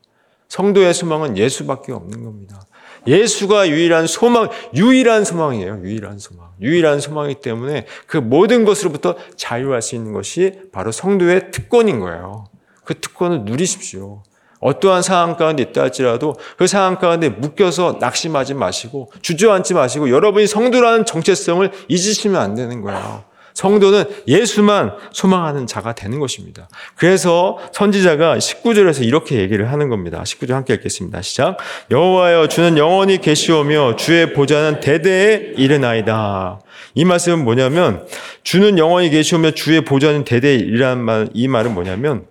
성도의 0.48 0.94
소망은 0.94 1.38
예수밖에 1.38 1.92
없는 1.92 2.24
겁니다. 2.24 2.62
예수가 3.08 3.70
유일한 3.70 4.08
소망, 4.08 4.50
유일한 4.76 5.26
소망이에요. 5.26 5.82
유일한 5.84 6.20
소망. 6.20 6.50
유일한 6.62 7.00
소망이기 7.00 7.42
때문에 7.42 7.86
그 8.06 8.18
모든 8.18 8.66
것으로부터 8.66 9.16
자유할 9.36 9.82
수 9.82 9.96
있는 9.96 10.14
것이 10.14 10.60
바로 10.72 10.92
성도의 10.92 11.52
특권인 11.52 12.00
거예요. 12.00 12.46
그 12.84 13.00
특권을 13.00 13.46
누리십시오. 13.46 14.24
어떠한 14.60 15.02
상황 15.02 15.38
가운데 15.38 15.64
있다 15.64 15.82
할지라도 15.82 16.36
그 16.56 16.68
상황 16.68 17.00
가운데 17.00 17.30
묶여서 17.30 17.98
낙심하지 18.00 18.54
마시고 18.54 19.12
주저앉지 19.22 19.74
마시고 19.74 20.12
여러분이 20.12 20.46
성도라는 20.46 21.06
정체성을 21.06 21.72
잊으시면 21.88 22.40
안 22.40 22.54
되는 22.54 22.82
거예요. 22.82 23.24
성도는 23.54 24.06
예수만 24.28 24.94
소망하는 25.12 25.68
자가 25.68 25.94
되는 25.94 26.20
것입니다. 26.20 26.68
그래서 26.96 27.58
선지자가 27.74 28.38
19절에서 28.38 29.06
이렇게 29.06 29.40
얘기를 29.40 29.72
하는 29.72 29.90
겁니다. 29.90 30.24
19절 30.24 30.52
함께 30.52 30.74
읽겠습니다. 30.76 31.22
시작. 31.22 31.58
여호와여 31.90 32.48
주는 32.48 32.78
영원히 32.78 33.20
계시오며 33.20 33.96
주의 33.96 34.34
보좌는 34.34 34.80
대대에 34.80 35.54
이르나이다. 35.58 36.60
이 36.96 37.06
말씀은 37.06 37.44
뭐냐면 37.44 38.06
주는 38.44 38.78
영원히 38.78 39.10
계시오며 39.10 39.52
주의 39.52 39.82
보좌는 39.82 40.24
대대에 40.24 40.56
이르는 40.56 41.00
말, 41.00 41.30
이 41.34 41.48
말은 41.48 41.74
뭐냐면 41.74 42.26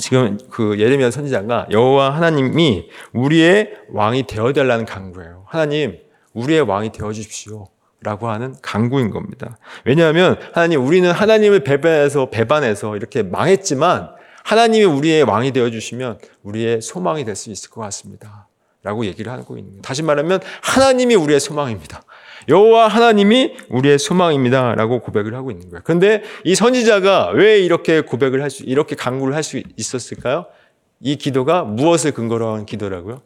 지금 0.00 0.38
그 0.50 0.78
예레미야 0.78 1.10
선지자가 1.10 1.66
여호와 1.70 2.14
하나님이 2.14 2.88
우리의 3.12 3.70
왕이 3.90 4.26
되어 4.26 4.52
달라는 4.52 4.86
강구예요. 4.86 5.44
하나님, 5.46 5.98
우리의 6.32 6.62
왕이 6.62 6.92
되어 6.92 7.12
주십시오. 7.12 7.68
라고 8.02 8.28
하는 8.28 8.54
강구인 8.62 9.10
겁니다. 9.10 9.58
왜냐하면 9.84 10.38
하나님 10.52 10.84
우리는 10.84 11.10
하나님을 11.10 11.60
배반해서 11.64 12.30
배반해서 12.30 12.96
이렇게 12.96 13.22
망했지만 13.22 14.10
하나님이 14.44 14.84
우리의 14.84 15.22
왕이 15.22 15.52
되어 15.52 15.70
주시면 15.70 16.18
우리의 16.42 16.82
소망이 16.82 17.24
될 17.24 17.36
수 17.36 17.50
있을 17.50 17.70
것 17.70 17.80
같습니다. 17.82 18.48
라고 18.82 19.06
얘기를 19.06 19.30
하고 19.30 19.56
있는 19.56 19.70
거예요. 19.74 19.82
다시 19.82 20.02
말하면 20.02 20.40
하나님이 20.62 21.14
우리의 21.14 21.38
소망입니다. 21.38 22.02
여호와 22.48 22.88
하나님이 22.88 23.52
우리의 23.68 24.00
소망입니다라고 24.00 24.98
고백을 25.00 25.34
하고 25.34 25.52
있는 25.52 25.70
거예요. 25.70 25.82
그런데 25.84 26.24
이 26.42 26.56
선지자가 26.56 27.30
왜 27.30 27.60
이렇게 27.60 28.00
고백을 28.00 28.42
할 28.42 28.50
수, 28.50 28.64
이렇게 28.64 28.96
강구를 28.96 29.36
할 29.36 29.44
수 29.44 29.62
있었을까요? 29.76 30.46
이 31.00 31.14
기도가 31.16 31.62
무엇을 31.62 32.10
근거로 32.12 32.52
한 32.54 32.66
기도라고요? 32.66 33.22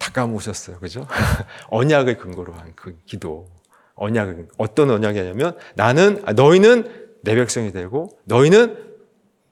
다 0.00 0.10
까먹으셨어요. 0.12 0.78
그죠? 0.80 1.06
언약을 1.70 2.16
근거로 2.16 2.52
한 2.54 2.72
그 2.74 2.96
기도. 3.06 3.46
언약을, 3.94 4.48
어떤 4.56 4.90
언약이냐면 4.90 5.58
나는, 5.74 6.22
아, 6.24 6.32
너희는 6.32 6.90
내 7.22 7.34
백성이 7.34 7.70
되고 7.70 8.08
너희는 8.24 8.78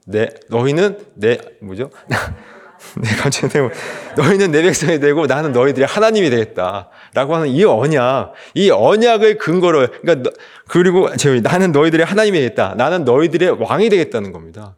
내, 0.07 0.31
너희는 0.49 0.99
내, 1.17 1.39
뭐죠? 1.61 1.91
내가 2.97 3.29
되고 3.29 3.71
너희는 4.17 4.51
내 4.51 4.63
백성이 4.63 5.01
되고 5.01 5.27
나는 5.27 5.53
너희들이 5.53 5.85
하나님이 5.85 6.31
되겠다. 6.31 6.89
라고 7.13 7.35
하는 7.35 7.49
이 7.49 7.63
언약, 7.65 8.33
이 8.55 8.71
언약을 8.71 9.37
근거로, 9.37 9.87
그러니까, 10.01 10.31
그리고 10.67 11.11
나는 11.43 11.73
너희들의 11.73 12.07
하나님이 12.07 12.39
되겠다. 12.39 12.75
나는 12.75 13.05
너희들의 13.05 13.51
왕이 13.61 13.91
되겠다는 13.91 14.33
겁니다. 14.33 14.77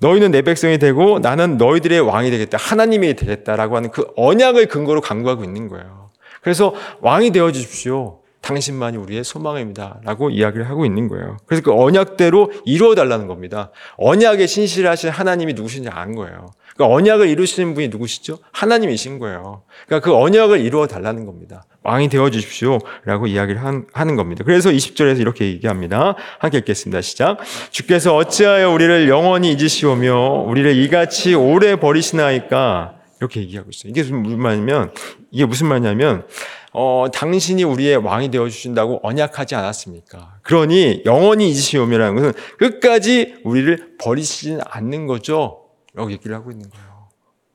너희는 0.00 0.30
내 0.30 0.42
백성이 0.42 0.78
되고 0.78 1.18
나는 1.18 1.56
너희들의 1.56 2.00
왕이 2.00 2.30
되겠다. 2.30 2.58
하나님이 2.58 3.14
되겠다라고 3.14 3.76
하는 3.76 3.90
그 3.90 4.06
언약을 4.16 4.66
근거로 4.66 5.00
강구하고 5.00 5.44
있는 5.44 5.68
거예요. 5.68 6.10
그래서 6.42 6.74
왕이 7.00 7.30
되어 7.30 7.52
주십시오. 7.52 8.20
당신만이 8.42 8.98
우리의 8.98 9.24
소망입니다. 9.24 10.00
라고 10.04 10.28
이야기를 10.28 10.68
하고 10.68 10.84
있는 10.84 11.08
거예요. 11.08 11.38
그래서 11.46 11.62
그 11.62 11.72
언약대로 11.72 12.52
이루어 12.66 12.94
달라는 12.94 13.26
겁니다. 13.26 13.70
언약에 13.96 14.46
신실하신 14.46 15.08
하나님이 15.10 15.54
누구신지 15.54 15.88
안 15.88 16.14
거예요. 16.14 16.50
그 16.76 16.84
언약을 16.84 17.28
이루시는 17.28 17.74
분이 17.74 17.88
누구시죠? 17.88 18.38
하나님이신 18.52 19.18
거예요. 19.18 19.62
그러니까 19.86 20.04
그 20.04 20.16
언약을 20.16 20.60
이루어 20.60 20.86
달라는 20.86 21.24
겁니다. 21.24 21.64
왕이 21.84 22.08
되어 22.08 22.30
주십시오. 22.30 22.78
라고 23.04 23.26
이야기를 23.26 23.62
한, 23.62 23.86
하는 23.92 24.16
겁니다. 24.16 24.42
그래서 24.44 24.70
20절에서 24.70 25.20
이렇게 25.20 25.44
얘기합니다. 25.46 26.16
함께 26.38 26.58
읽겠습니다. 26.58 27.00
시작. 27.02 27.38
주께서 27.70 28.16
어찌하여 28.16 28.70
우리를 28.70 29.08
영원히 29.08 29.52
잊으시오며 29.52 30.44
우리를 30.48 30.74
이같이 30.76 31.34
오래 31.34 31.78
버리시나이까 31.78 32.94
이렇게 33.20 33.40
얘기하고 33.40 33.70
있어요. 33.70 33.90
이게 33.90 34.02
무슨 34.02 34.38
말이냐면 34.38 34.92
이게 35.30 35.44
무슨 35.44 35.68
말이냐면 35.68 36.26
어, 36.72 37.06
당신이 37.12 37.62
우리의 37.62 37.98
왕이 37.98 38.30
되어 38.30 38.48
주신다고 38.48 38.98
언약하지 39.04 39.54
않았습니까? 39.54 40.38
그러니 40.42 41.02
영원히 41.06 41.50
잊으시오며라는 41.50 42.14
것은 42.16 42.32
끝까지 42.58 43.36
우리를 43.44 43.96
버리시진 44.00 44.60
않는 44.64 45.06
거죠. 45.06 45.63
얘기를 46.10 46.36
하고 46.36 46.50
있는 46.50 46.68
거예요. 46.70 47.08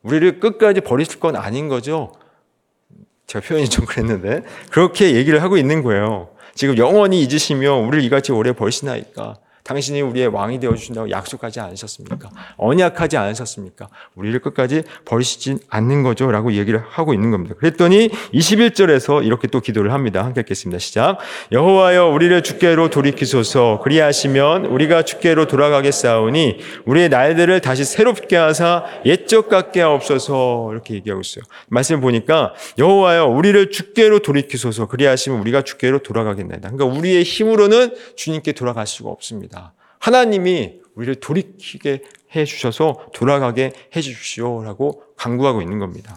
우리를 0.03 0.39
끝까지 0.39 0.81
버리실 0.81 1.19
건 1.19 1.35
아닌 1.35 1.67
거죠. 1.67 2.13
제가 3.27 3.45
표현이 3.45 3.69
좀 3.69 3.85
그랬는데 3.85 4.43
그렇게 4.71 5.15
얘기를 5.15 5.41
하고 5.43 5.57
있는 5.57 5.83
거예요. 5.83 6.29
지금 6.55 6.77
영원히 6.77 7.21
잊으시며 7.21 7.75
우리를 7.75 8.03
이같이 8.03 8.31
오래 8.31 8.53
버리시나이까 8.53 9.37
당신이 9.69 10.01
우리의 10.01 10.27
왕이 10.29 10.59
되어 10.59 10.73
주신다고 10.73 11.11
약속하지 11.11 11.59
않으셨습니까? 11.59 12.31
언약하지 12.57 13.17
않으셨습니까? 13.17 13.87
우리를 14.15 14.39
끝까지 14.39 14.81
버리시진 15.05 15.59
않는 15.69 16.01
거죠. 16.01 16.31
라고 16.31 16.53
얘기를 16.53 16.81
하고 16.89 17.13
있는 17.13 17.29
겁니다. 17.29 17.53
그랬더니 17.55 18.09
21절에서 18.33 19.23
이렇게 19.23 19.47
또 19.47 19.59
기도를 19.59 19.93
합니다. 19.93 20.25
함께 20.25 20.41
읽겠습니다. 20.41 20.79
시작. 20.79 21.19
여호와여 21.51 22.07
우리를 22.07 22.41
주께로 22.41 22.89
돌이키소서 22.89 23.81
그리하시면 23.83 24.65
우리가 24.65 25.03
주께로 25.03 25.45
돌아가겠사오니 25.45 26.57
우리의 26.85 27.09
날들을 27.09 27.61
다시 27.61 27.83
새롭게 27.85 28.37
하사 28.37 28.85
옛적 29.05 29.49
같게 29.49 29.81
하옵소서 29.81 30.69
이렇게 30.71 30.95
얘기하고 30.95 31.21
있어요. 31.21 31.43
말씀을 31.67 32.01
보니까 32.01 32.55
여호와여 32.79 33.27
우리를 33.27 33.69
주께로 33.69 34.19
돌이키소서 34.19 34.87
그리하시면 34.87 35.39
우리가 35.41 35.61
주께로 35.61 35.99
돌아가겠나이다. 35.99 36.71
그러니까 36.71 36.85
우리의 36.85 37.21
힘으로는 37.21 37.93
주님께 38.15 38.53
돌아갈 38.53 38.87
수가 38.87 39.11
없습니다. 39.11 39.58
하나님이 39.99 40.79
우리를 40.95 41.15
돌이키게 41.15 42.01
해 42.35 42.45
주셔서 42.45 43.05
돌아가게 43.13 43.73
해 43.95 44.01
주십시오라고 44.01 45.03
강구하고 45.15 45.61
있는 45.61 45.79
겁니다. 45.79 46.15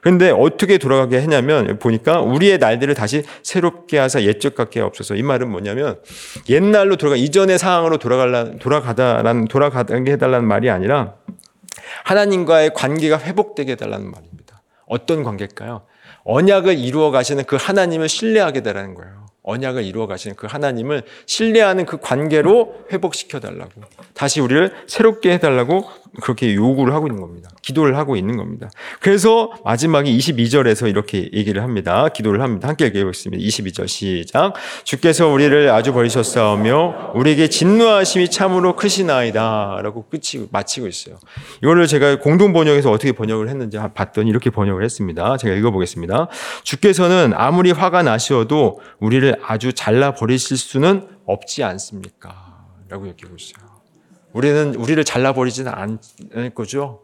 그런데 0.00 0.30
어떻게 0.30 0.76
돌아가게 0.76 1.18
했냐면 1.20 1.78
보니까 1.78 2.20
우리의 2.20 2.58
날들을 2.58 2.94
다시 2.94 3.22
새롭게 3.42 3.98
하사 3.98 4.22
옛적 4.22 4.54
같게 4.54 4.80
없어서 4.80 5.14
이 5.14 5.22
말은 5.22 5.50
뭐냐면 5.50 5.98
옛날로 6.50 6.96
돌아가 6.96 7.16
이전의 7.16 7.58
상황으로 7.58 7.96
돌아갈라 7.96 8.56
돌아가다라는 8.58 9.46
돌아가게 9.46 10.12
해달라는 10.12 10.46
말이 10.46 10.68
아니라 10.68 11.14
하나님과의 12.04 12.74
관계가 12.74 13.18
회복되게 13.18 13.72
해달라는 13.72 14.10
말입니다. 14.10 14.62
어떤 14.86 15.22
관계일까요? 15.22 15.86
언약을 16.24 16.78
이루어 16.78 17.10
가시는 17.10 17.44
그 17.44 17.56
하나님을 17.56 18.08
신뢰하게 18.08 18.62
되라는 18.62 18.94
거예요. 18.94 19.23
언약을 19.44 19.84
이루어 19.84 20.06
가시는 20.06 20.36
그 20.36 20.46
하나님을 20.46 21.02
신뢰하는 21.26 21.86
그 21.86 21.98
관계로 21.98 22.74
회복시켜 22.90 23.40
달라고 23.40 23.70
다시 24.14 24.40
우리를 24.40 24.74
새롭게 24.88 25.32
해 25.32 25.38
달라고 25.38 25.86
그렇게 26.20 26.54
요구를 26.54 26.94
하고 26.94 27.06
있는 27.06 27.20
겁니다. 27.20 27.50
기도를 27.62 27.96
하고 27.96 28.16
있는 28.16 28.36
겁니다. 28.36 28.70
그래서 29.00 29.50
마지막에 29.64 30.10
22절에서 30.10 30.88
이렇게 30.88 31.30
얘기를 31.32 31.62
합니다. 31.62 32.08
기도를 32.08 32.40
합니다. 32.40 32.68
함께 32.68 32.86
읽어보겠습니다. 32.86 33.42
22절 33.42 33.88
시작. 33.88 34.54
주께서 34.84 35.28
우리를 35.28 35.70
아주 35.70 35.92
버리셨사오며 35.92 37.12
우리에게 37.14 37.48
진노하심이 37.48 38.30
참으로 38.30 38.76
크시나이다. 38.76 39.80
라고 39.82 40.06
끝이 40.08 40.46
마치고 40.50 40.86
있어요. 40.86 41.16
이거를 41.62 41.86
제가 41.86 42.18
공동 42.20 42.52
번역에서 42.52 42.90
어떻게 42.90 43.12
번역을 43.12 43.48
했는지 43.48 43.78
봤더니 43.94 44.30
이렇게 44.30 44.50
번역을 44.50 44.84
했습니다. 44.84 45.36
제가 45.36 45.54
읽어보겠습니다. 45.54 46.28
주께서는 46.62 47.32
아무리 47.34 47.72
화가 47.72 48.02
나시어도 48.02 48.80
우리를 49.00 49.36
아주 49.42 49.72
잘라 49.72 50.14
버리실 50.14 50.56
수는 50.56 51.08
없지 51.26 51.64
않습니까? 51.64 52.54
라고 52.88 53.08
얘기하고 53.08 53.36
있어요. 53.36 53.73
우리는 54.34 54.74
우리를 54.74 55.02
잘라버리지는 55.04 55.72
않을 55.72 56.50
거죠. 56.54 57.02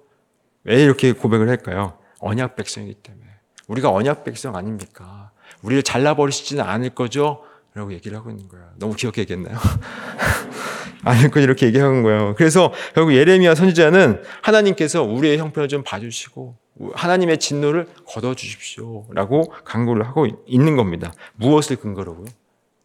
왜 0.64 0.82
이렇게 0.82 1.12
고백을 1.12 1.48
할까요? 1.48 1.96
언약 2.18 2.56
백성이기 2.56 2.94
때문에. 2.94 3.24
우리가 3.68 3.90
언약 3.90 4.24
백성 4.24 4.56
아닙니까? 4.56 5.30
우리를 5.62 5.82
잘라버리시지는 5.82 6.62
않을 6.62 6.90
거죠? 6.90 7.44
라고 7.72 7.92
얘기를 7.92 8.18
하고 8.18 8.30
있는 8.30 8.48
거예요. 8.48 8.66
너무 8.78 8.94
귀엽게 8.96 9.22
얘기했나요? 9.22 9.56
아닐 11.04 11.30
거 11.30 11.40
이렇게 11.40 11.66
얘기하는 11.66 12.02
거예요. 12.02 12.34
그래서 12.36 12.72
결국 12.94 13.14
예레미야 13.14 13.54
선지자는 13.54 14.22
하나님께서 14.42 15.02
우리의 15.04 15.38
형편을 15.38 15.68
좀 15.68 15.82
봐주시고 15.84 16.56
하나님의 16.94 17.38
진노를 17.38 17.86
걷어주십시오. 18.06 19.06
라고 19.12 19.52
강구를 19.64 20.06
하고 20.06 20.26
있는 20.46 20.76
겁니다. 20.76 21.12
무엇을 21.36 21.76
근거로고요? 21.76 22.26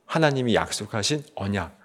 하나님이 0.05 0.53
약속하신 0.53 1.23
언약. 1.35 1.84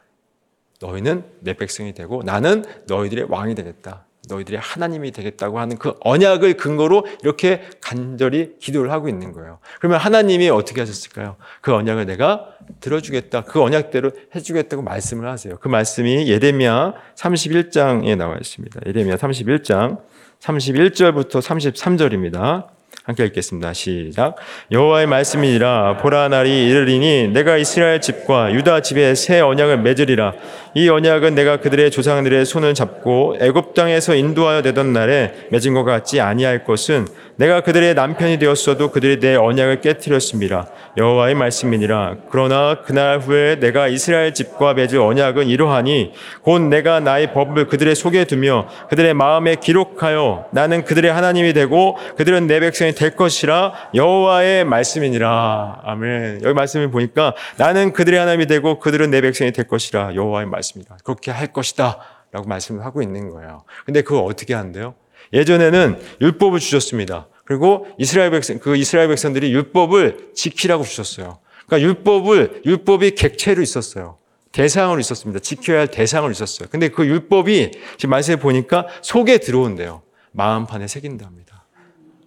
너희는 0.80 1.24
내 1.40 1.54
백성이 1.54 1.92
되고 1.94 2.22
나는 2.22 2.64
너희들의 2.86 3.26
왕이 3.28 3.54
되겠다. 3.54 4.04
너희들의 4.28 4.60
하나님이 4.60 5.10
되겠다고 5.12 5.58
하는 5.58 5.76
그 5.76 5.94
언약을 6.00 6.54
근거로 6.56 7.06
이렇게 7.22 7.62
간절히 7.80 8.56
기도를 8.60 8.92
하고 8.92 9.08
있는 9.08 9.32
거예요. 9.32 9.58
그러면 9.78 9.98
하나님이 9.98 10.50
어떻게 10.50 10.80
하셨을까요? 10.80 11.36
그 11.60 11.74
언약을 11.74 12.06
내가 12.06 12.50
들어주겠다. 12.80 13.42
그 13.42 13.60
언약대로 13.60 14.12
해주겠다고 14.34 14.82
말씀을 14.82 15.28
하세요. 15.28 15.56
그 15.58 15.68
말씀이 15.68 16.28
예레미야 16.28 16.94
31장에 17.16 18.16
나와 18.16 18.36
있습니다. 18.36 18.80
예레미야 18.86 19.16
31장 19.16 19.98
31절부터 20.40 21.40
33절입니다. 21.40 22.68
함께 23.04 23.24
읽겠습니다. 23.26 23.72
시작. 23.72 24.36
여호와의 24.70 25.06
말씀이니라 25.06 25.96
보라 25.98 26.28
날이 26.28 26.68
이르리니 26.68 27.28
내가 27.28 27.56
이스라엘 27.56 28.00
집과 28.00 28.52
유다 28.54 28.82
집에 28.82 29.14
새 29.14 29.40
언약을 29.40 29.78
맺으리라. 29.78 30.34
이 30.74 30.88
언약은 30.88 31.34
내가 31.34 31.56
그들의 31.58 31.90
조상들의 31.90 32.44
손을 32.44 32.74
잡고 32.74 33.36
애굽 33.40 33.74
땅에서 33.74 34.14
인도하여 34.14 34.60
내던 34.62 34.92
날에 34.92 35.34
맺은 35.50 35.74
것 35.74 35.84
같지 35.84 36.20
아니할 36.20 36.64
것은 36.64 37.06
내가 37.36 37.62
그들의 37.62 37.94
남편이 37.94 38.38
되었어도 38.38 38.90
그들이 38.90 39.18
내 39.18 39.34
언약을 39.34 39.80
깨뜨렸습니다. 39.80 40.68
여호와의 40.98 41.34
말씀이니라. 41.34 42.16
그러나 42.30 42.82
그날 42.82 43.18
후에 43.18 43.58
내가 43.58 43.88
이스라엘 43.88 44.34
집과 44.34 44.74
맺을 44.74 45.00
언약은 45.00 45.48
이러하니 45.48 46.12
곧 46.42 46.60
내가 46.60 47.00
나의 47.00 47.32
법을 47.32 47.66
그들의 47.66 47.94
속에 47.94 48.24
두며 48.24 48.68
그들의 48.90 49.14
마음에 49.14 49.54
기록하여 49.54 50.48
나는 50.52 50.84
그들의 50.84 51.10
하나님이 51.10 51.54
되고 51.54 51.96
그들은 52.18 52.46
내 52.46 52.60
백성이 52.60 52.92
될 52.92 53.16
것이라 53.16 53.72
여호와의 53.94 54.66
말씀이니라. 54.66 55.80
아멘. 55.82 56.40
여기 56.44 56.54
말씀을 56.54 56.90
보니까 56.90 57.34
나는 57.56 57.94
그들의 57.94 58.20
하나님이 58.20 58.46
되고 58.46 58.78
그들은 58.78 59.10
내 59.10 59.22
백성이 59.22 59.52
될 59.52 59.66
것이라 59.66 60.14
여호와의 60.14 60.46
말씀 60.46 60.59
이다. 60.60 60.98
그렇게 61.04 61.30
할 61.30 61.52
것이다. 61.52 61.98
라고 62.32 62.48
말씀을 62.48 62.84
하고 62.84 63.02
있는 63.02 63.30
거예요. 63.30 63.64
근데 63.84 64.02
그걸 64.02 64.24
어떻게 64.24 64.54
한대요? 64.54 64.94
예전에는 65.32 66.00
율법을 66.20 66.60
주셨습니다. 66.60 67.28
그리고 67.44 67.86
이스라엘 67.98 68.30
백성, 68.30 68.58
그 68.58 68.76
이스라엘 68.76 69.08
백성들이 69.08 69.52
율법을 69.52 70.30
지키라고 70.34 70.84
주셨어요. 70.84 71.38
그러니까 71.66 71.88
율법을, 71.88 72.62
율법이 72.64 73.16
객체로 73.16 73.62
있었어요. 73.62 74.18
대상으로 74.52 75.00
있었습니다. 75.00 75.40
지켜야 75.40 75.80
할 75.80 75.88
대상으로 75.88 76.30
있었어요. 76.32 76.68
근데 76.70 76.88
그 76.88 77.06
율법이 77.06 77.72
지금 77.96 78.10
말씀에 78.10 78.36
보니까 78.36 78.86
속에 79.02 79.38
들어온대요. 79.38 80.02
마음판에 80.32 80.86
새긴답니다. 80.86 81.64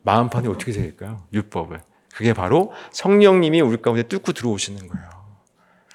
마음판에 0.04 0.50
어떻게 0.50 0.72
새길까요? 0.74 1.24
율법을. 1.34 1.82
그게 2.14 2.34
바로 2.34 2.72
성령님이 2.92 3.62
우리 3.62 3.82
가운데 3.82 4.04
뚫고 4.04 4.34
들어오시는 4.34 4.88
거예요. 4.88 5.23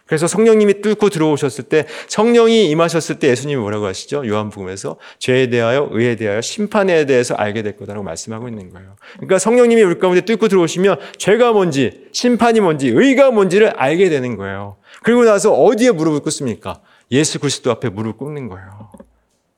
그래서 0.08 0.26
성령님이 0.26 0.80
뚫고 0.80 1.10
들어오셨을 1.10 1.64
때 1.64 1.86
성령이 2.08 2.70
임하셨을 2.70 3.18
때 3.18 3.28
예수님이 3.28 3.60
뭐라고 3.60 3.86
하시죠? 3.86 4.26
요한복음에서 4.26 4.96
죄에 5.18 5.50
대하여 5.50 5.90
의에 5.92 6.16
대하여 6.16 6.40
심판에 6.40 7.04
대해서 7.04 7.34
알게 7.34 7.62
될 7.62 7.76
거다라고 7.76 8.02
말씀하고 8.04 8.48
있는 8.48 8.70
거예요. 8.70 8.96
그러니까 9.16 9.38
성령님이 9.38 9.82
우리 9.82 9.98
가운데 9.98 10.22
뚫고 10.22 10.48
들어오시면 10.48 10.98
죄가 11.18 11.52
뭔지 11.52 12.08
심판이 12.12 12.60
뭔지 12.60 12.88
의가 12.88 13.30
뭔지를 13.30 13.68
알게 13.76 14.08
되는 14.08 14.36
거예요. 14.36 14.76
그리고 15.02 15.24
나서 15.24 15.52
어디에 15.52 15.90
무릎을 15.90 16.20
꿇습니까? 16.20 16.80
예수 17.10 17.38
그리스도 17.38 17.70
앞에 17.70 17.90
무릎을 17.90 18.16
꿇는 18.16 18.48
거예요. 18.48 18.90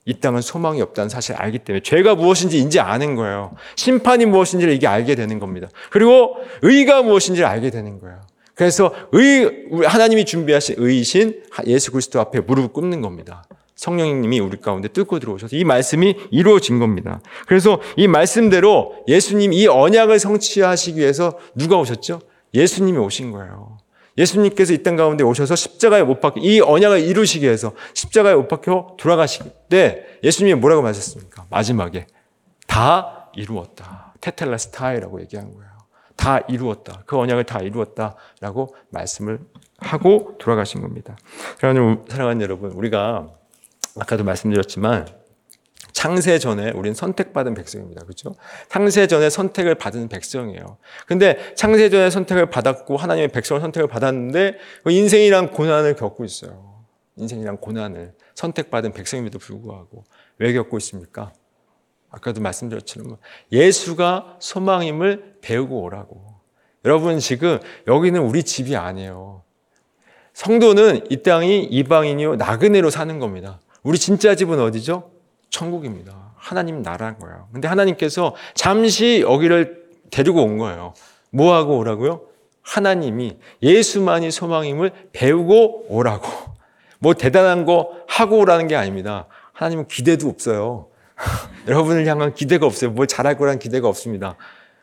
이 0.04 0.14
땅은 0.14 0.40
소망이 0.40 0.82
없다는 0.82 1.08
사실을 1.08 1.40
알기 1.40 1.60
때문에 1.60 1.82
죄가 1.82 2.16
무엇인지 2.16 2.58
인지 2.58 2.80
아는 2.80 3.14
거예요. 3.14 3.54
심판이 3.76 4.26
무엇인지를 4.26 4.74
이게 4.74 4.88
알게 4.88 5.14
되는 5.14 5.38
겁니다. 5.38 5.68
그리고 5.90 6.36
의가 6.62 7.02
무엇인지를 7.02 7.46
알게 7.46 7.70
되는 7.70 8.00
거예요. 8.00 8.20
그래서 8.60 8.92
의, 9.12 9.68
하나님이 9.86 10.26
준비하신 10.26 10.74
의이신 10.76 11.44
예수 11.66 11.92
그리스도 11.92 12.20
앞에 12.20 12.40
무릎을 12.40 12.74
꿇는 12.74 13.00
겁니다. 13.00 13.42
성령님이 13.74 14.38
우리 14.40 14.60
가운데 14.60 14.88
뚫고 14.88 15.18
들어오셔서 15.18 15.56
이 15.56 15.64
말씀이 15.64 16.14
이루어진 16.30 16.78
겁니다. 16.78 17.22
그래서 17.46 17.80
이 17.96 18.06
말씀대로 18.06 18.96
예수님 19.08 19.54
이 19.54 19.66
언약을 19.66 20.18
성취하시기 20.18 21.00
위해서 21.00 21.38
누가 21.54 21.78
오셨죠? 21.78 22.20
예수님이 22.52 22.98
오신 22.98 23.32
거예요. 23.32 23.78
예수님께서 24.18 24.74
이 24.74 24.82
땅 24.82 24.94
가운데 24.96 25.24
오셔서 25.24 25.56
십자가에 25.56 26.02
못 26.02 26.20
박혀 26.20 26.40
이 26.42 26.60
언약을 26.60 27.00
이루시기 27.00 27.46
위해서 27.46 27.72
십자가에 27.94 28.34
못 28.34 28.46
박혀 28.48 28.94
돌아가실 28.98 29.46
때 29.70 30.04
예수님이 30.22 30.60
뭐라고 30.60 30.82
말하셨습니까? 30.82 31.46
마지막에 31.48 32.06
다 32.66 33.30
이루었다. 33.34 34.12
테텔라스타이라고 34.20 35.22
얘기한 35.22 35.54
거예요. 35.54 35.69
다 36.20 36.40
이루었다. 36.48 37.02
그 37.06 37.16
언약을 37.18 37.44
다 37.44 37.60
이루었다라고 37.60 38.76
말씀을 38.90 39.40
하고 39.78 40.36
돌아가신 40.38 40.82
겁니다. 40.82 41.16
사랑하는 41.58 42.42
여러분, 42.42 42.72
우리가 42.72 43.30
아까도 43.98 44.22
말씀드렸지만 44.24 45.08
창세 45.92 46.38
전에 46.38 46.72
우리는 46.72 46.94
선택받은 46.94 47.54
백성입니다. 47.54 48.02
그렇죠? 48.02 48.34
창세 48.68 49.06
전에 49.06 49.30
선택을 49.30 49.74
받은 49.76 50.08
백성이에요. 50.08 50.76
근데 51.06 51.38
창세 51.54 51.88
전에 51.88 52.10
선택을 52.10 52.50
받았고 52.50 52.98
하나님의 52.98 53.28
백성을 53.28 53.60
선택을 53.60 53.88
받았는데 53.88 54.58
그 54.84 54.90
인생이란 54.90 55.50
고난을 55.50 55.96
겪고 55.96 56.26
있어요. 56.26 56.84
인생이란 57.16 57.56
고난을 57.56 58.12
선택받은 58.34 58.92
백성임에도 58.92 59.38
불구하고 59.38 60.04
왜 60.38 60.52
겪고 60.52 60.76
있습니까? 60.78 61.32
아까도 62.10 62.40
말씀드렸처럼 62.40 63.16
예수가 63.52 64.36
소망임을 64.40 65.36
배우고 65.40 65.82
오라고. 65.82 66.30
여러분 66.84 67.18
지금 67.18 67.58
여기는 67.86 68.20
우리 68.20 68.42
집이 68.42 68.76
아니에요. 68.76 69.42
성도는 70.32 71.06
이 71.10 71.22
땅이 71.22 71.64
이방인이요 71.64 72.36
나그네로 72.36 72.90
사는 72.90 73.18
겁니다. 73.18 73.60
우리 73.82 73.98
진짜 73.98 74.34
집은 74.34 74.60
어디죠? 74.60 75.10
천국입니다. 75.50 76.32
하나님 76.36 76.82
나라인 76.82 77.18
거예요. 77.18 77.48
근데 77.52 77.68
하나님께서 77.68 78.34
잠시 78.54 79.20
여기를 79.20 79.88
데리고 80.10 80.42
온 80.42 80.58
거예요. 80.58 80.94
뭐 81.30 81.54
하고 81.54 81.78
오라고요? 81.78 82.22
하나님이 82.62 83.38
예수만이 83.62 84.30
소망임을 84.30 84.92
배우고 85.12 85.86
오라고. 85.88 86.28
뭐 86.98 87.14
대단한 87.14 87.64
거 87.64 87.92
하고 88.06 88.38
오라는 88.38 88.68
게 88.68 88.76
아닙니다. 88.76 89.26
하나님은 89.52 89.88
기대도 89.88 90.28
없어요. 90.28 90.89
여러분을 91.68 92.06
향한 92.06 92.34
기대가 92.34 92.66
없어요. 92.66 92.90
뭘 92.90 93.06
잘할 93.06 93.36
거란 93.36 93.58
기대가 93.58 93.88
없습니다. 93.88 94.36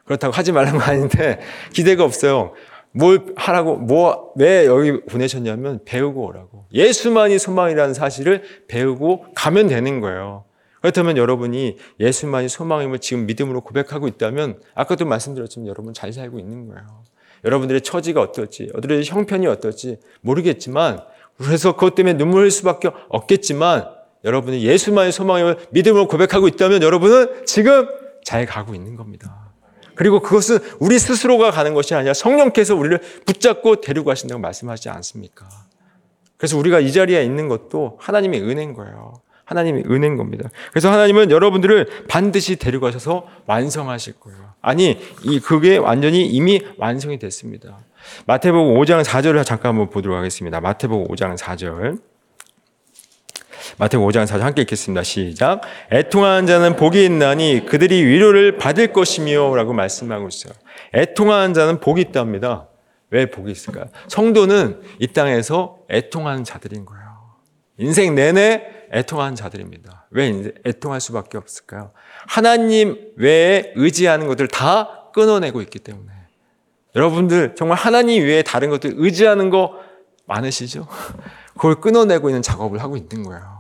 그렇다고 0.06 0.34
하지 0.34 0.52
말라는 0.52 0.80
거 0.80 0.86
아닌데 0.86 1.40
기대가 1.74 2.04
없어요. 2.04 2.54
뭘 2.92 3.34
하라고 3.36 3.76
뭐 3.76 4.28
왜 4.38 4.66
여기 4.68 5.02
보내셨냐면 5.02 5.80
배우고 5.84 6.26
오라고. 6.26 6.66
예수만이 6.72 7.40
소망이라는 7.40 7.94
사실을 7.94 8.44
배우고 8.68 9.26
가면 9.36 9.68
되는 9.68 10.00
거예요. 10.00 10.46
그렇다면 10.82 11.18
여러분이 11.18 11.78
예수만이 12.00 12.50
소망임을 12.50 13.00
지금 13.00 13.26
믿음으로 13.26 13.62
고백하고 13.62 14.08
있다면 14.08 14.62
아까도 14.76 15.06
말씀드렸지만 15.06 15.68
여러분 15.68 15.94
잘 15.94 16.14
살고 16.14 16.40
있는 16.40 16.68
거예요. 16.68 17.04
여러분들의 17.44 17.82
처지가 17.82 18.22
어떨지, 18.22 18.64
여러분들의 18.70 19.06
형편이 19.06 19.48
어떨지 19.48 19.98
모르겠지만 20.22 21.02
그래서 21.38 21.74
그것 21.74 21.96
때문에 21.96 22.18
눈물 22.18 22.42
흘릴 22.42 22.52
수밖에 22.52 22.90
없겠지만 23.10 23.97
여러분이 24.28 24.62
예수만의 24.64 25.12
소망임을 25.14 25.58
믿음으로 25.72 26.08
고백하고 26.08 26.48
있다면 26.50 26.84
여러분은 26.84 27.46
지금 27.46 27.88
잘 28.24 28.46
가고 28.46 28.76
있는 28.76 28.96
겁니다. 28.96 29.48
그리고 29.96 30.20
그것은 30.20 30.60
우리 30.80 31.00
스스로가 31.00 31.50
가는 31.50 31.74
것이 31.74 31.96
아니라 31.96 32.14
성령께서 32.14 32.76
우리를 32.76 33.00
붙잡고 33.26 33.82
데리고 33.82 34.06
가신다고 34.06 34.40
말씀하지 34.40 34.90
않습니까? 34.90 35.48
그래서 36.36 36.58
우리가 36.58 36.82
이 36.82 36.92
자리에 36.92 37.24
있는 37.24 37.48
것도 37.48 37.98
하나님의 38.00 38.42
은혜인 38.42 38.74
거예요. 38.74 39.14
하나님의 39.46 39.86
은혜인 39.90 40.18
겁니다. 40.18 40.50
그래서 40.72 40.92
하나님은 40.92 41.32
여러분들을 41.32 42.06
반드시 42.10 42.58
데려가셔서 42.58 43.26
완성하실 43.46 44.20
거예요. 44.20 44.38
아니, 44.62 45.00
이 45.24 45.40
그게 45.40 45.78
완전히 45.78 46.28
이미 46.28 46.62
완성이 46.78 47.18
됐습니다. 47.18 47.78
마태복음 48.26 48.76
5장 48.76 49.04
4절을 49.04 49.46
잠깐 49.46 49.70
한번 49.70 49.90
보도록 49.90 50.18
하겠습니다. 50.18 50.60
마태복음 50.60 51.08
5장 51.08 51.38
4절. 51.38 52.17
마태복음 53.78 54.10
5장 54.10 54.26
4절 54.26 54.40
함께 54.40 54.62
읽겠습니다. 54.64 55.04
시작. 55.04 55.62
애통하는 55.92 56.48
자는 56.48 56.76
복이 56.76 57.04
있나니 57.06 57.66
그들이 57.66 58.04
위로를 58.04 58.58
받을 58.58 58.94
것이며라고 58.94 59.74
말씀하고 59.74 60.28
있어요. 60.28 60.54
애통하는 60.94 61.54
자는 61.54 61.80
복이 61.80 62.02
있답니다. 62.02 62.68
왜 63.10 63.28
복이 63.28 63.52
있을까요? 63.52 63.86
성도는 64.08 64.82
이 65.00 65.08
땅에서 65.08 65.80
애통하는 65.90 66.44
자들인 66.44 66.86
거예요. 66.86 67.04
인생 67.78 68.16
내내 68.16 68.64
애통하는 68.94 69.36
자들입니다. 69.36 70.08
왜 70.12 70.52
애통할 70.66 71.00
수밖에 71.02 71.38
없을까요? 71.38 71.92
하나님 72.28 72.98
외에 73.18 73.72
의지하는 73.76 74.28
것들 74.28 74.48
다 74.48 75.10
끊어내고 75.14 75.62
있기 75.62 75.80
때문에. 75.80 76.12
여러분들 76.96 77.56
정말 77.56 77.78
하나님 77.78 78.24
외에 78.24 78.42
다른 78.42 78.70
것들 78.70 78.94
의지하는 78.96 79.50
거 79.50 79.74
많으시죠? 80.26 80.88
그걸 81.54 81.76
끊어내고 81.76 82.30
있는 82.30 82.42
작업을 82.42 82.82
하고 82.82 82.98
있는 82.98 83.24
거예요. 83.24 83.57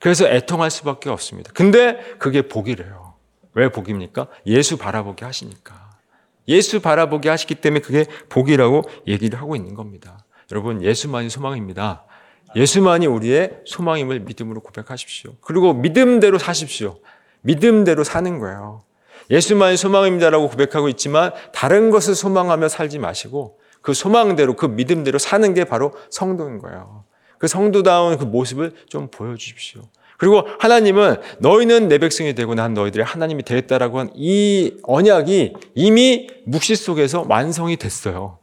그래서 0.00 0.26
애통할 0.26 0.70
수밖에 0.70 1.10
없습니다. 1.10 1.52
근데 1.54 1.98
그게 2.18 2.42
복이래요. 2.42 3.14
왜 3.54 3.68
복입니까? 3.68 4.26
예수 4.46 4.76
바라보게 4.76 5.24
하시니까. 5.24 5.90
예수 6.48 6.80
바라보게 6.80 7.28
하시기 7.28 7.56
때문에 7.56 7.80
그게 7.80 8.06
복이라고 8.28 8.82
얘기를 9.06 9.38
하고 9.38 9.54
있는 9.56 9.74
겁니다. 9.74 10.24
여러분, 10.50 10.82
예수만이 10.82 11.30
소망입니다. 11.30 12.04
예수만이 12.56 13.06
우리의 13.06 13.60
소망임을 13.66 14.20
믿음으로 14.20 14.60
고백하십시오. 14.60 15.34
그리고 15.40 15.72
믿음대로 15.74 16.38
사십시오. 16.38 16.98
믿음대로 17.42 18.02
사는 18.02 18.38
거예요. 18.38 18.82
예수만이 19.30 19.76
소망입니다라고 19.76 20.48
고백하고 20.48 20.88
있지만 20.88 21.32
다른 21.52 21.90
것을 21.90 22.14
소망하며 22.14 22.68
살지 22.68 22.98
마시고 22.98 23.60
그 23.80 23.94
소망대로 23.94 24.56
그 24.56 24.66
믿음대로 24.66 25.18
사는 25.18 25.54
게 25.54 25.64
바로 25.64 25.92
성도인 26.10 26.58
거예요. 26.58 27.04
그 27.40 27.48
성도다운 27.48 28.18
그 28.18 28.24
모습을 28.24 28.72
좀 28.88 29.08
보여주십시오. 29.10 29.82
그리고 30.18 30.46
하나님은 30.58 31.16
너희는 31.38 31.88
내 31.88 31.96
백성이 31.96 32.34
되고 32.34 32.54
난 32.54 32.74
너희들의 32.74 33.04
하나님이 33.04 33.42
되겠다라고 33.42 33.98
한 33.98 34.10
이 34.14 34.74
언약이 34.82 35.54
이미 35.74 36.28
묵시 36.44 36.76
속에서 36.76 37.24
완성이 37.26 37.76
됐어요. 37.78 38.38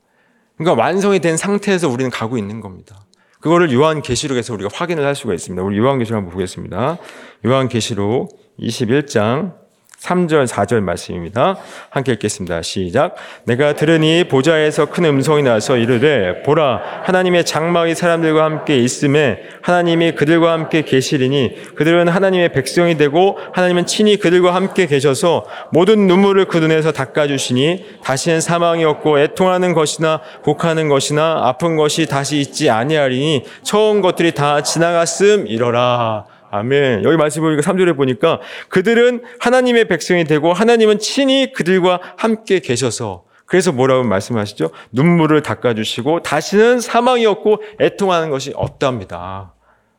그러니까 0.57 0.81
완성이 0.81 1.19
된 1.19 1.37
상태에서 1.37 1.87
우리는 1.87 2.09
가고 2.09 2.35
있는 2.39 2.59
겁니다. 2.61 3.05
그거를 3.39 3.71
요한 3.71 4.01
계시록에서 4.01 4.55
우리가 4.55 4.71
확인을 4.73 5.05
할 5.05 5.13
수가 5.13 5.35
있습니다. 5.35 5.61
우리 5.61 5.77
요한 5.77 5.99
계시록 5.99 6.17
한번 6.17 6.33
보겠습니다. 6.33 6.97
요한 7.45 7.69
계시록 7.69 8.29
21장 8.59 9.53
3절, 9.99 10.45
4절 10.45 10.81
말씀입니다. 10.81 11.57
함께 11.89 12.13
읽겠습니다. 12.13 12.61
시작. 12.61 13.15
내가 13.45 13.73
들으니 13.73 14.25
보좌에서 14.25 14.85
큰 14.85 15.05
음성이 15.05 15.41
나서 15.41 15.75
이르되 15.75 16.43
보라 16.43 16.81
하나님의 17.03 17.45
장막이 17.45 17.95
사람들과 17.95 18.43
함께 18.43 18.77
있음에 18.77 19.39
하나님이 19.63 20.11
그들과 20.11 20.51
함께 20.51 20.83
계시리니 20.83 21.73
그들은 21.75 22.09
하나님의 22.09 22.53
백성이 22.53 22.95
되고 22.95 23.39
하나님은 23.53 23.87
친히 23.87 24.17
그들과 24.17 24.53
함께 24.53 24.85
계셔서 24.85 25.45
모든 25.71 26.05
눈물을 26.05 26.45
그 26.45 26.59
눈에서 26.59 26.91
닦아 26.91 27.25
주시니 27.25 27.85
다시는 28.03 28.39
사망이 28.39 28.85
없고 28.85 29.19
애통하는 29.19 29.73
것이나 29.73 30.21
곡하는 30.43 30.89
것이나 30.89 31.41
아픈 31.45 31.75
것이 31.75 32.05
다시 32.05 32.39
있지 32.39 32.69
아니하리니 32.69 33.45
처음 33.63 34.01
것들이 34.01 34.33
다 34.33 34.61
지나갔음 34.61 35.47
이러라. 35.47 36.36
아멘. 36.51 37.03
여기 37.03 37.17
말씀 37.17 37.41
보니까 37.41 37.61
3절에 37.61 37.95
보니까 37.95 38.39
그들은 38.69 39.23
하나님의 39.39 39.87
백성이 39.87 40.23
되고 40.23 40.53
하나님은 40.53 40.99
친히 40.99 41.51
그들과 41.51 41.99
함께 42.17 42.59
계셔서 42.59 43.25
그래서 43.45 43.71
뭐라고 43.71 44.03
말씀하시죠? 44.03 44.71
눈물을 44.91 45.41
닦아주시고 45.41 46.21
다시는 46.21 46.81
사망이 46.81 47.25
없고 47.25 47.61
애통하는 47.79 48.29
것이 48.29 48.51
없답니다. 48.55 49.53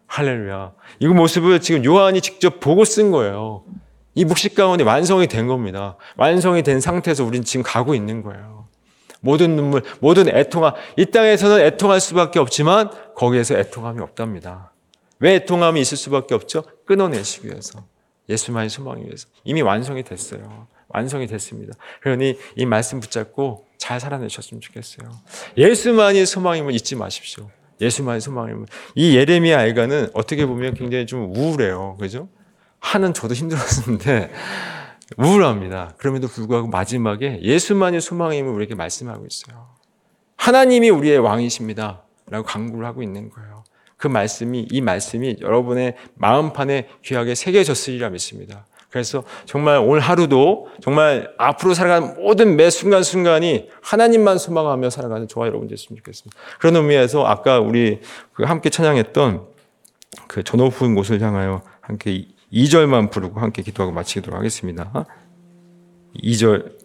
할렐루야. 0.07 0.73
이 1.01 1.07
모습을 1.07 1.61
지금 1.61 1.85
요한이 1.85 2.21
직접 2.21 2.61
보고 2.61 2.85
쓴 2.85 3.11
거예요. 3.11 3.65
이 4.15 4.25
묵식 4.25 4.55
가운데 4.55 4.85
완성이 4.85 5.29
된 5.29 5.47
겁니다. 5.47 5.97
완성이 6.17 6.63
된 6.63 6.81
상태에서 6.81 7.25
우리는 7.25 7.45
지금 7.45 7.63
가고 7.63 7.95
있는 7.95 8.23
거예요. 8.23 8.67
모든 9.21 9.57
눈물, 9.57 9.83
모든 10.01 10.29
애통함, 10.29 10.75
이 10.97 11.07
땅에서는 11.07 11.61
애통할 11.61 12.01
수밖에 12.01 12.39
없지만 12.39 12.91
거기에서 13.15 13.57
애통함이 13.57 14.01
없답니다. 14.01 14.68
왜 15.21 15.37
애통함이 15.37 15.81
있을 15.81 15.97
수밖에 15.97 16.35
없죠? 16.35 16.65
끊어내시기 16.87 17.49
위해서. 17.49 17.85
예수만이 18.29 18.69
소망이 18.69 19.05
위해서. 19.05 19.27
이미 19.45 19.63
완성이 19.63 20.03
됐어요. 20.03 20.69
완성이 20.89 21.27
됐습니다. 21.27 21.75
그러니 22.01 22.39
이 22.57 22.67
말씀 22.67 23.01
붙잡고 23.01 23.67
잘 23.79 24.01
살아내셨으면 24.01 24.61
좋겠어요. 24.61 25.11
예수만이 25.57 26.27
소망임을 26.27 26.75
잊지 26.75 26.97
마십시오. 26.97 27.51
예수만이 27.81 28.21
소망임을. 28.21 28.67
이 28.95 29.17
예레미야 29.17 29.61
아이가는 29.61 30.11
어떻게 30.15 30.47
보면 30.47 30.75
굉장히 30.75 31.07
좀 31.07 31.35
우울해요. 31.35 31.97
그죠? 31.99 32.29
하는 32.81 33.15
저도 33.15 33.35
힘들었는데 33.35 34.31
우울합니다. 35.17 35.95
그럼에도 35.99 36.29
불구하고 36.29 36.69
마지막에 36.69 37.41
예수만이 37.43 38.01
소망임을 38.01 38.53
우리에게 38.53 38.75
말씀하고 38.75 39.27
있어요. 39.27 39.69
하나님이 40.37 40.91
우리의 40.91 41.19
왕이십니다. 41.19 42.03
라고 42.27 42.45
강구를 42.45 42.87
하고 42.87 43.03
있는 43.03 43.31
거예요. 43.31 43.58
그 43.99 44.07
말씀이 44.07 44.69
이 44.71 44.81
말씀이 44.81 45.37
여러분의 45.41 45.97
마음판에 46.15 46.89
귀하게 47.05 47.35
새겨졌으리라 47.35 48.09
믿습니다. 48.11 48.65
그래서 48.91 49.23
정말 49.45 49.79
오늘 49.79 50.01
하루도 50.01 50.69
정말 50.81 51.31
앞으로 51.37 51.75
살아가는 51.75 52.23
모든 52.23 52.57
매 52.57 52.71
순간순간이 52.71 53.69
하나님만 53.83 54.39
소망하며 54.39 54.89
살아가는 54.89 55.29
저와 55.29 55.49
여러분 55.49 55.69
됐으면 55.69 55.99
좋겠습니다. 55.99 56.35
그런 56.59 56.77
의미에서 56.77 57.27
아까 57.27 57.61
우리 57.61 58.01
그 58.33 58.45
함께 58.45 58.71
찬양했던 58.71 59.47
그저 60.27 60.57
높은 60.57 60.95
곳을 60.95 61.21
향하여 61.21 61.61
함께 61.83 62.29
2절만 62.51 63.11
부르고 63.11 63.41
함께 63.41 63.63
기도하고 63.63 63.93
마치도록 63.93 64.39
하겠습니다. 64.39 65.05
2절 66.23 66.78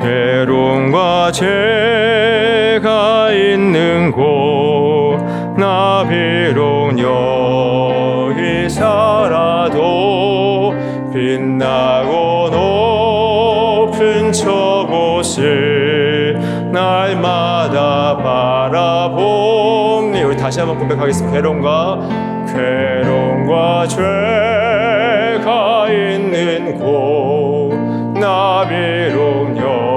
괴로움과 0.00 1.32
죄가 1.32 3.32
있는 3.32 4.12
곳, 4.12 5.18
나 5.56 6.06
비록 6.08 6.96
여기 6.98 8.70
살아도 8.70 10.72
빛나고 11.12 12.50
높은 13.90 14.32
저곳을 14.32 16.38
날마다 16.72 18.16
바라봅니 18.18 20.22
우리 20.22 20.36
다시 20.36 20.60
한번 20.60 20.78
고백하겠습니다. 20.78 21.34
괴로움과 21.34 21.98
괴로움과 22.46 23.88
죄가 23.88 25.88
있는 25.90 26.78
곳 26.78 27.58
나비로운 28.18 29.56
여 29.56 29.87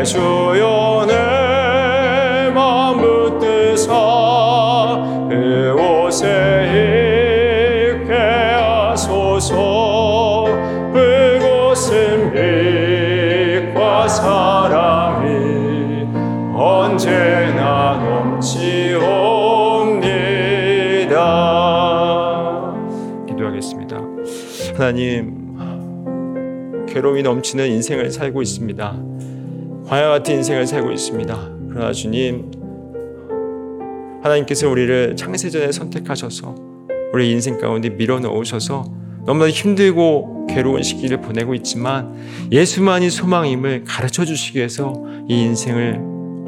내 0.00 0.04
주여 0.04 1.04
내 1.06 2.50
마음 2.54 3.02
붙드사 3.02 3.92
그 5.28 5.76
옷에 5.78 6.26
입게 8.00 8.14
하소서. 8.14 9.54
그곳은 10.94 12.32
빛과 12.32 14.08
사랑이 14.08 16.06
언제나 16.54 18.00
하나님 24.74 25.36
괴로움이 26.88 27.22
넘치는 27.22 27.68
인생을 27.68 28.10
살고 28.10 28.40
있습니다 28.40 29.09
과야 29.90 30.08
같은 30.08 30.36
인생을 30.36 30.68
살고 30.68 30.92
있습니다. 30.92 31.50
그러나 31.68 31.92
주님 31.92 32.48
하나님께서 34.22 34.68
우리를 34.68 35.16
창세전에 35.16 35.72
선택하셔서 35.72 36.54
우리 37.12 37.32
인생 37.32 37.58
가운데 37.58 37.88
밀어넣으셔서 37.88 38.84
너무나 39.26 39.50
힘들고 39.50 40.46
괴로운 40.48 40.84
시기를 40.84 41.20
보내고 41.20 41.54
있지만 41.56 42.14
예수만이 42.52 43.10
소망임을 43.10 43.82
가르쳐 43.82 44.24
주시기 44.24 44.58
위해서 44.58 44.94
이 45.28 45.42
인생을 45.42 45.98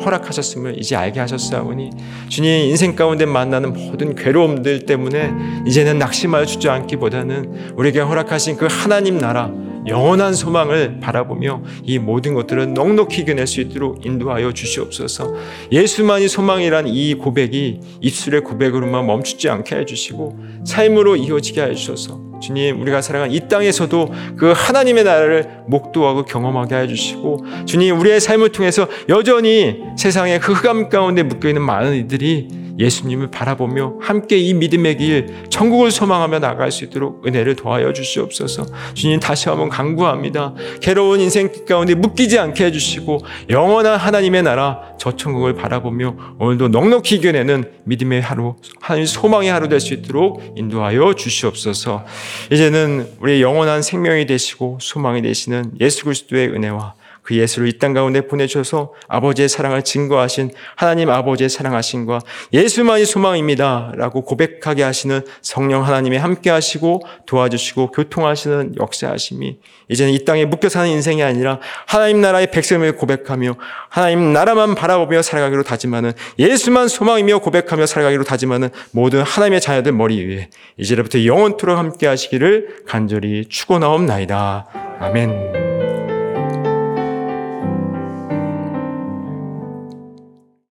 허락하셨음을 0.05 0.79
이제 0.79 0.95
알게 0.95 1.19
하셨사오니 1.19 1.91
주님 2.29 2.71
인생 2.71 2.95
가운데 2.95 3.27
만나는 3.27 3.73
모든 3.73 4.15
괴로움들 4.15 4.87
때문에 4.87 5.33
이제는 5.67 5.99
낙심하여 5.99 6.45
주저앉기보다는 6.47 7.73
우리에게 7.75 7.99
허락하신 7.99 8.57
그 8.57 8.69
하나님 8.71 9.19
나라 9.19 9.51
영원한 9.87 10.35
소망을 10.35 11.01
바라보며 11.01 11.63
이 11.83 11.99
모든 11.99 12.35
것들을 12.35 12.75
넉넉히 12.75 13.23
이겨낼 13.23 13.47
수 13.47 13.61
있도록 13.61 14.05
인도하여 14.05 14.53
주시옵소서. 14.53 15.35
예수만이 15.71 16.29
소망이란 16.29 16.89
이 16.89 17.15
고백이 17.15 17.81
입술의 18.01 18.43
고백으로만 18.43 19.07
멈추지 19.07 19.49
않게 19.49 19.77
해주시고 19.77 20.39
삶으로 20.65 21.17
이어지게 21.17 21.63
해주셔서 21.63 22.33
주님 22.41 22.81
우리가 22.81 23.01
살아간 23.01 23.31
이 23.31 23.49
땅에서도 23.49 24.13
그 24.37 24.53
하나님의 24.55 25.05
나라를 25.05 25.49
목도하고 25.69 26.25
경험하게 26.25 26.77
해주시고 26.77 27.65
주님 27.67 27.99
우리의 27.99 28.21
삶을 28.21 28.51
통해서 28.51 28.89
여전히 29.09 29.81
세상의 29.97 30.41
그 30.41 30.53
흑암 30.53 30.89
가운데 30.89 31.23
묶여있는 31.23 31.63
많은 31.63 31.95
이들이 31.95 32.62
예수님을 32.79 33.31
바라보며 33.31 33.95
함께 34.01 34.39
이 34.39 34.55
믿음의 34.55 34.97
길 34.97 35.27
천국을 35.51 35.91
소망하며 35.91 36.39
나갈 36.39 36.73
수 36.73 36.85
있도록 36.85 37.27
은혜를 37.27 37.57
도하여 37.57 37.93
주시옵소서. 37.93 38.67
주님 38.95 39.21
다시 39.21 39.49
한번 39.51 39.69
강구합니다. 39.69 40.55
괴로운 40.81 41.21
인생 41.21 41.51
가운데 41.69 41.95
묶이지 41.95 42.39
않게 42.39 42.65
해주시고 42.67 43.21
영원한 43.51 43.99
하나님의 43.99 44.43
나라 44.43 44.81
저 44.99 45.15
천국을 45.15 45.55
바라보며 45.55 46.17
오늘도 46.39 46.69
넉넉히 46.69 47.17
이겨내는 47.17 47.71
믿음의 47.85 48.23
하루, 48.23 48.55
하나님 48.81 49.05
소망의 49.07 49.51
하루 49.51 49.69
될 49.69 49.83
수 49.83 49.93
있도록 49.95 50.41
인도하여 50.57 51.15
주시옵소서. 51.15 52.05
이제는 52.51 53.09
우리의 53.21 53.43
영원한 53.43 53.83
생명이 53.83 54.27
되시고 54.27 54.79
소망이 54.81 55.21
되시는 55.21 55.73
예수 55.81 56.05
그리스도의 56.05 56.49
은혜와 56.49 56.95
그 57.23 57.37
예수를 57.37 57.69
이 57.69 57.79
땅 57.79 57.93
가운데 57.95 58.21
보내주셔서 58.27 58.93
아버지의 59.09 59.49
사랑을 59.49 59.83
증거하신 59.83 60.51
하나님 60.77 61.11
아버지의 61.11 61.49
사랑하심과 61.49 62.21
예수만이 62.53 63.05
소망입니다. 63.05 63.93
라고 63.97 64.23
고백하게 64.23 64.83
하시는 64.83 65.23
성령 65.41 65.85
하나님이 65.85 66.17
함께 66.17 66.51
하시고 66.51 67.03
도와주시고 67.27 67.93
교통하시는 67.93 68.75
역사하심이 68.79 69.59
이제는 69.89 70.13
이 70.13 70.25
땅에 70.25 70.45
묶여 70.45 70.69
사는 70.69 70.89
인생이 70.89 71.23
아니라 71.23 71.59
하나님 71.87 72.21
나라의 72.21 72.51
백성을 72.51 72.91
고백하며 72.97 73.57
하나님 73.89 74.33
나라만 74.33 74.75
바라보며 74.75 75.23
살아가기로 75.23 75.63
다짐하는 75.65 76.13
예수만 76.39 76.89
소망이며 76.89 77.41
고백하며 77.41 77.87
살아가기로 77.87 78.25
다짐하는 78.25 78.71
모든 78.93 79.23
하나님의 79.23 79.61
자녀들 79.61 79.93
머리 79.93 80.25
위에 80.25 80.49
이제부터 80.77 81.25
영원토록 81.25 81.77
함께 81.77 82.07
하시기를 82.07 82.85
간절히 82.87 83.47
축원하옵나이다. 83.49 84.67
아멘. 85.01 85.72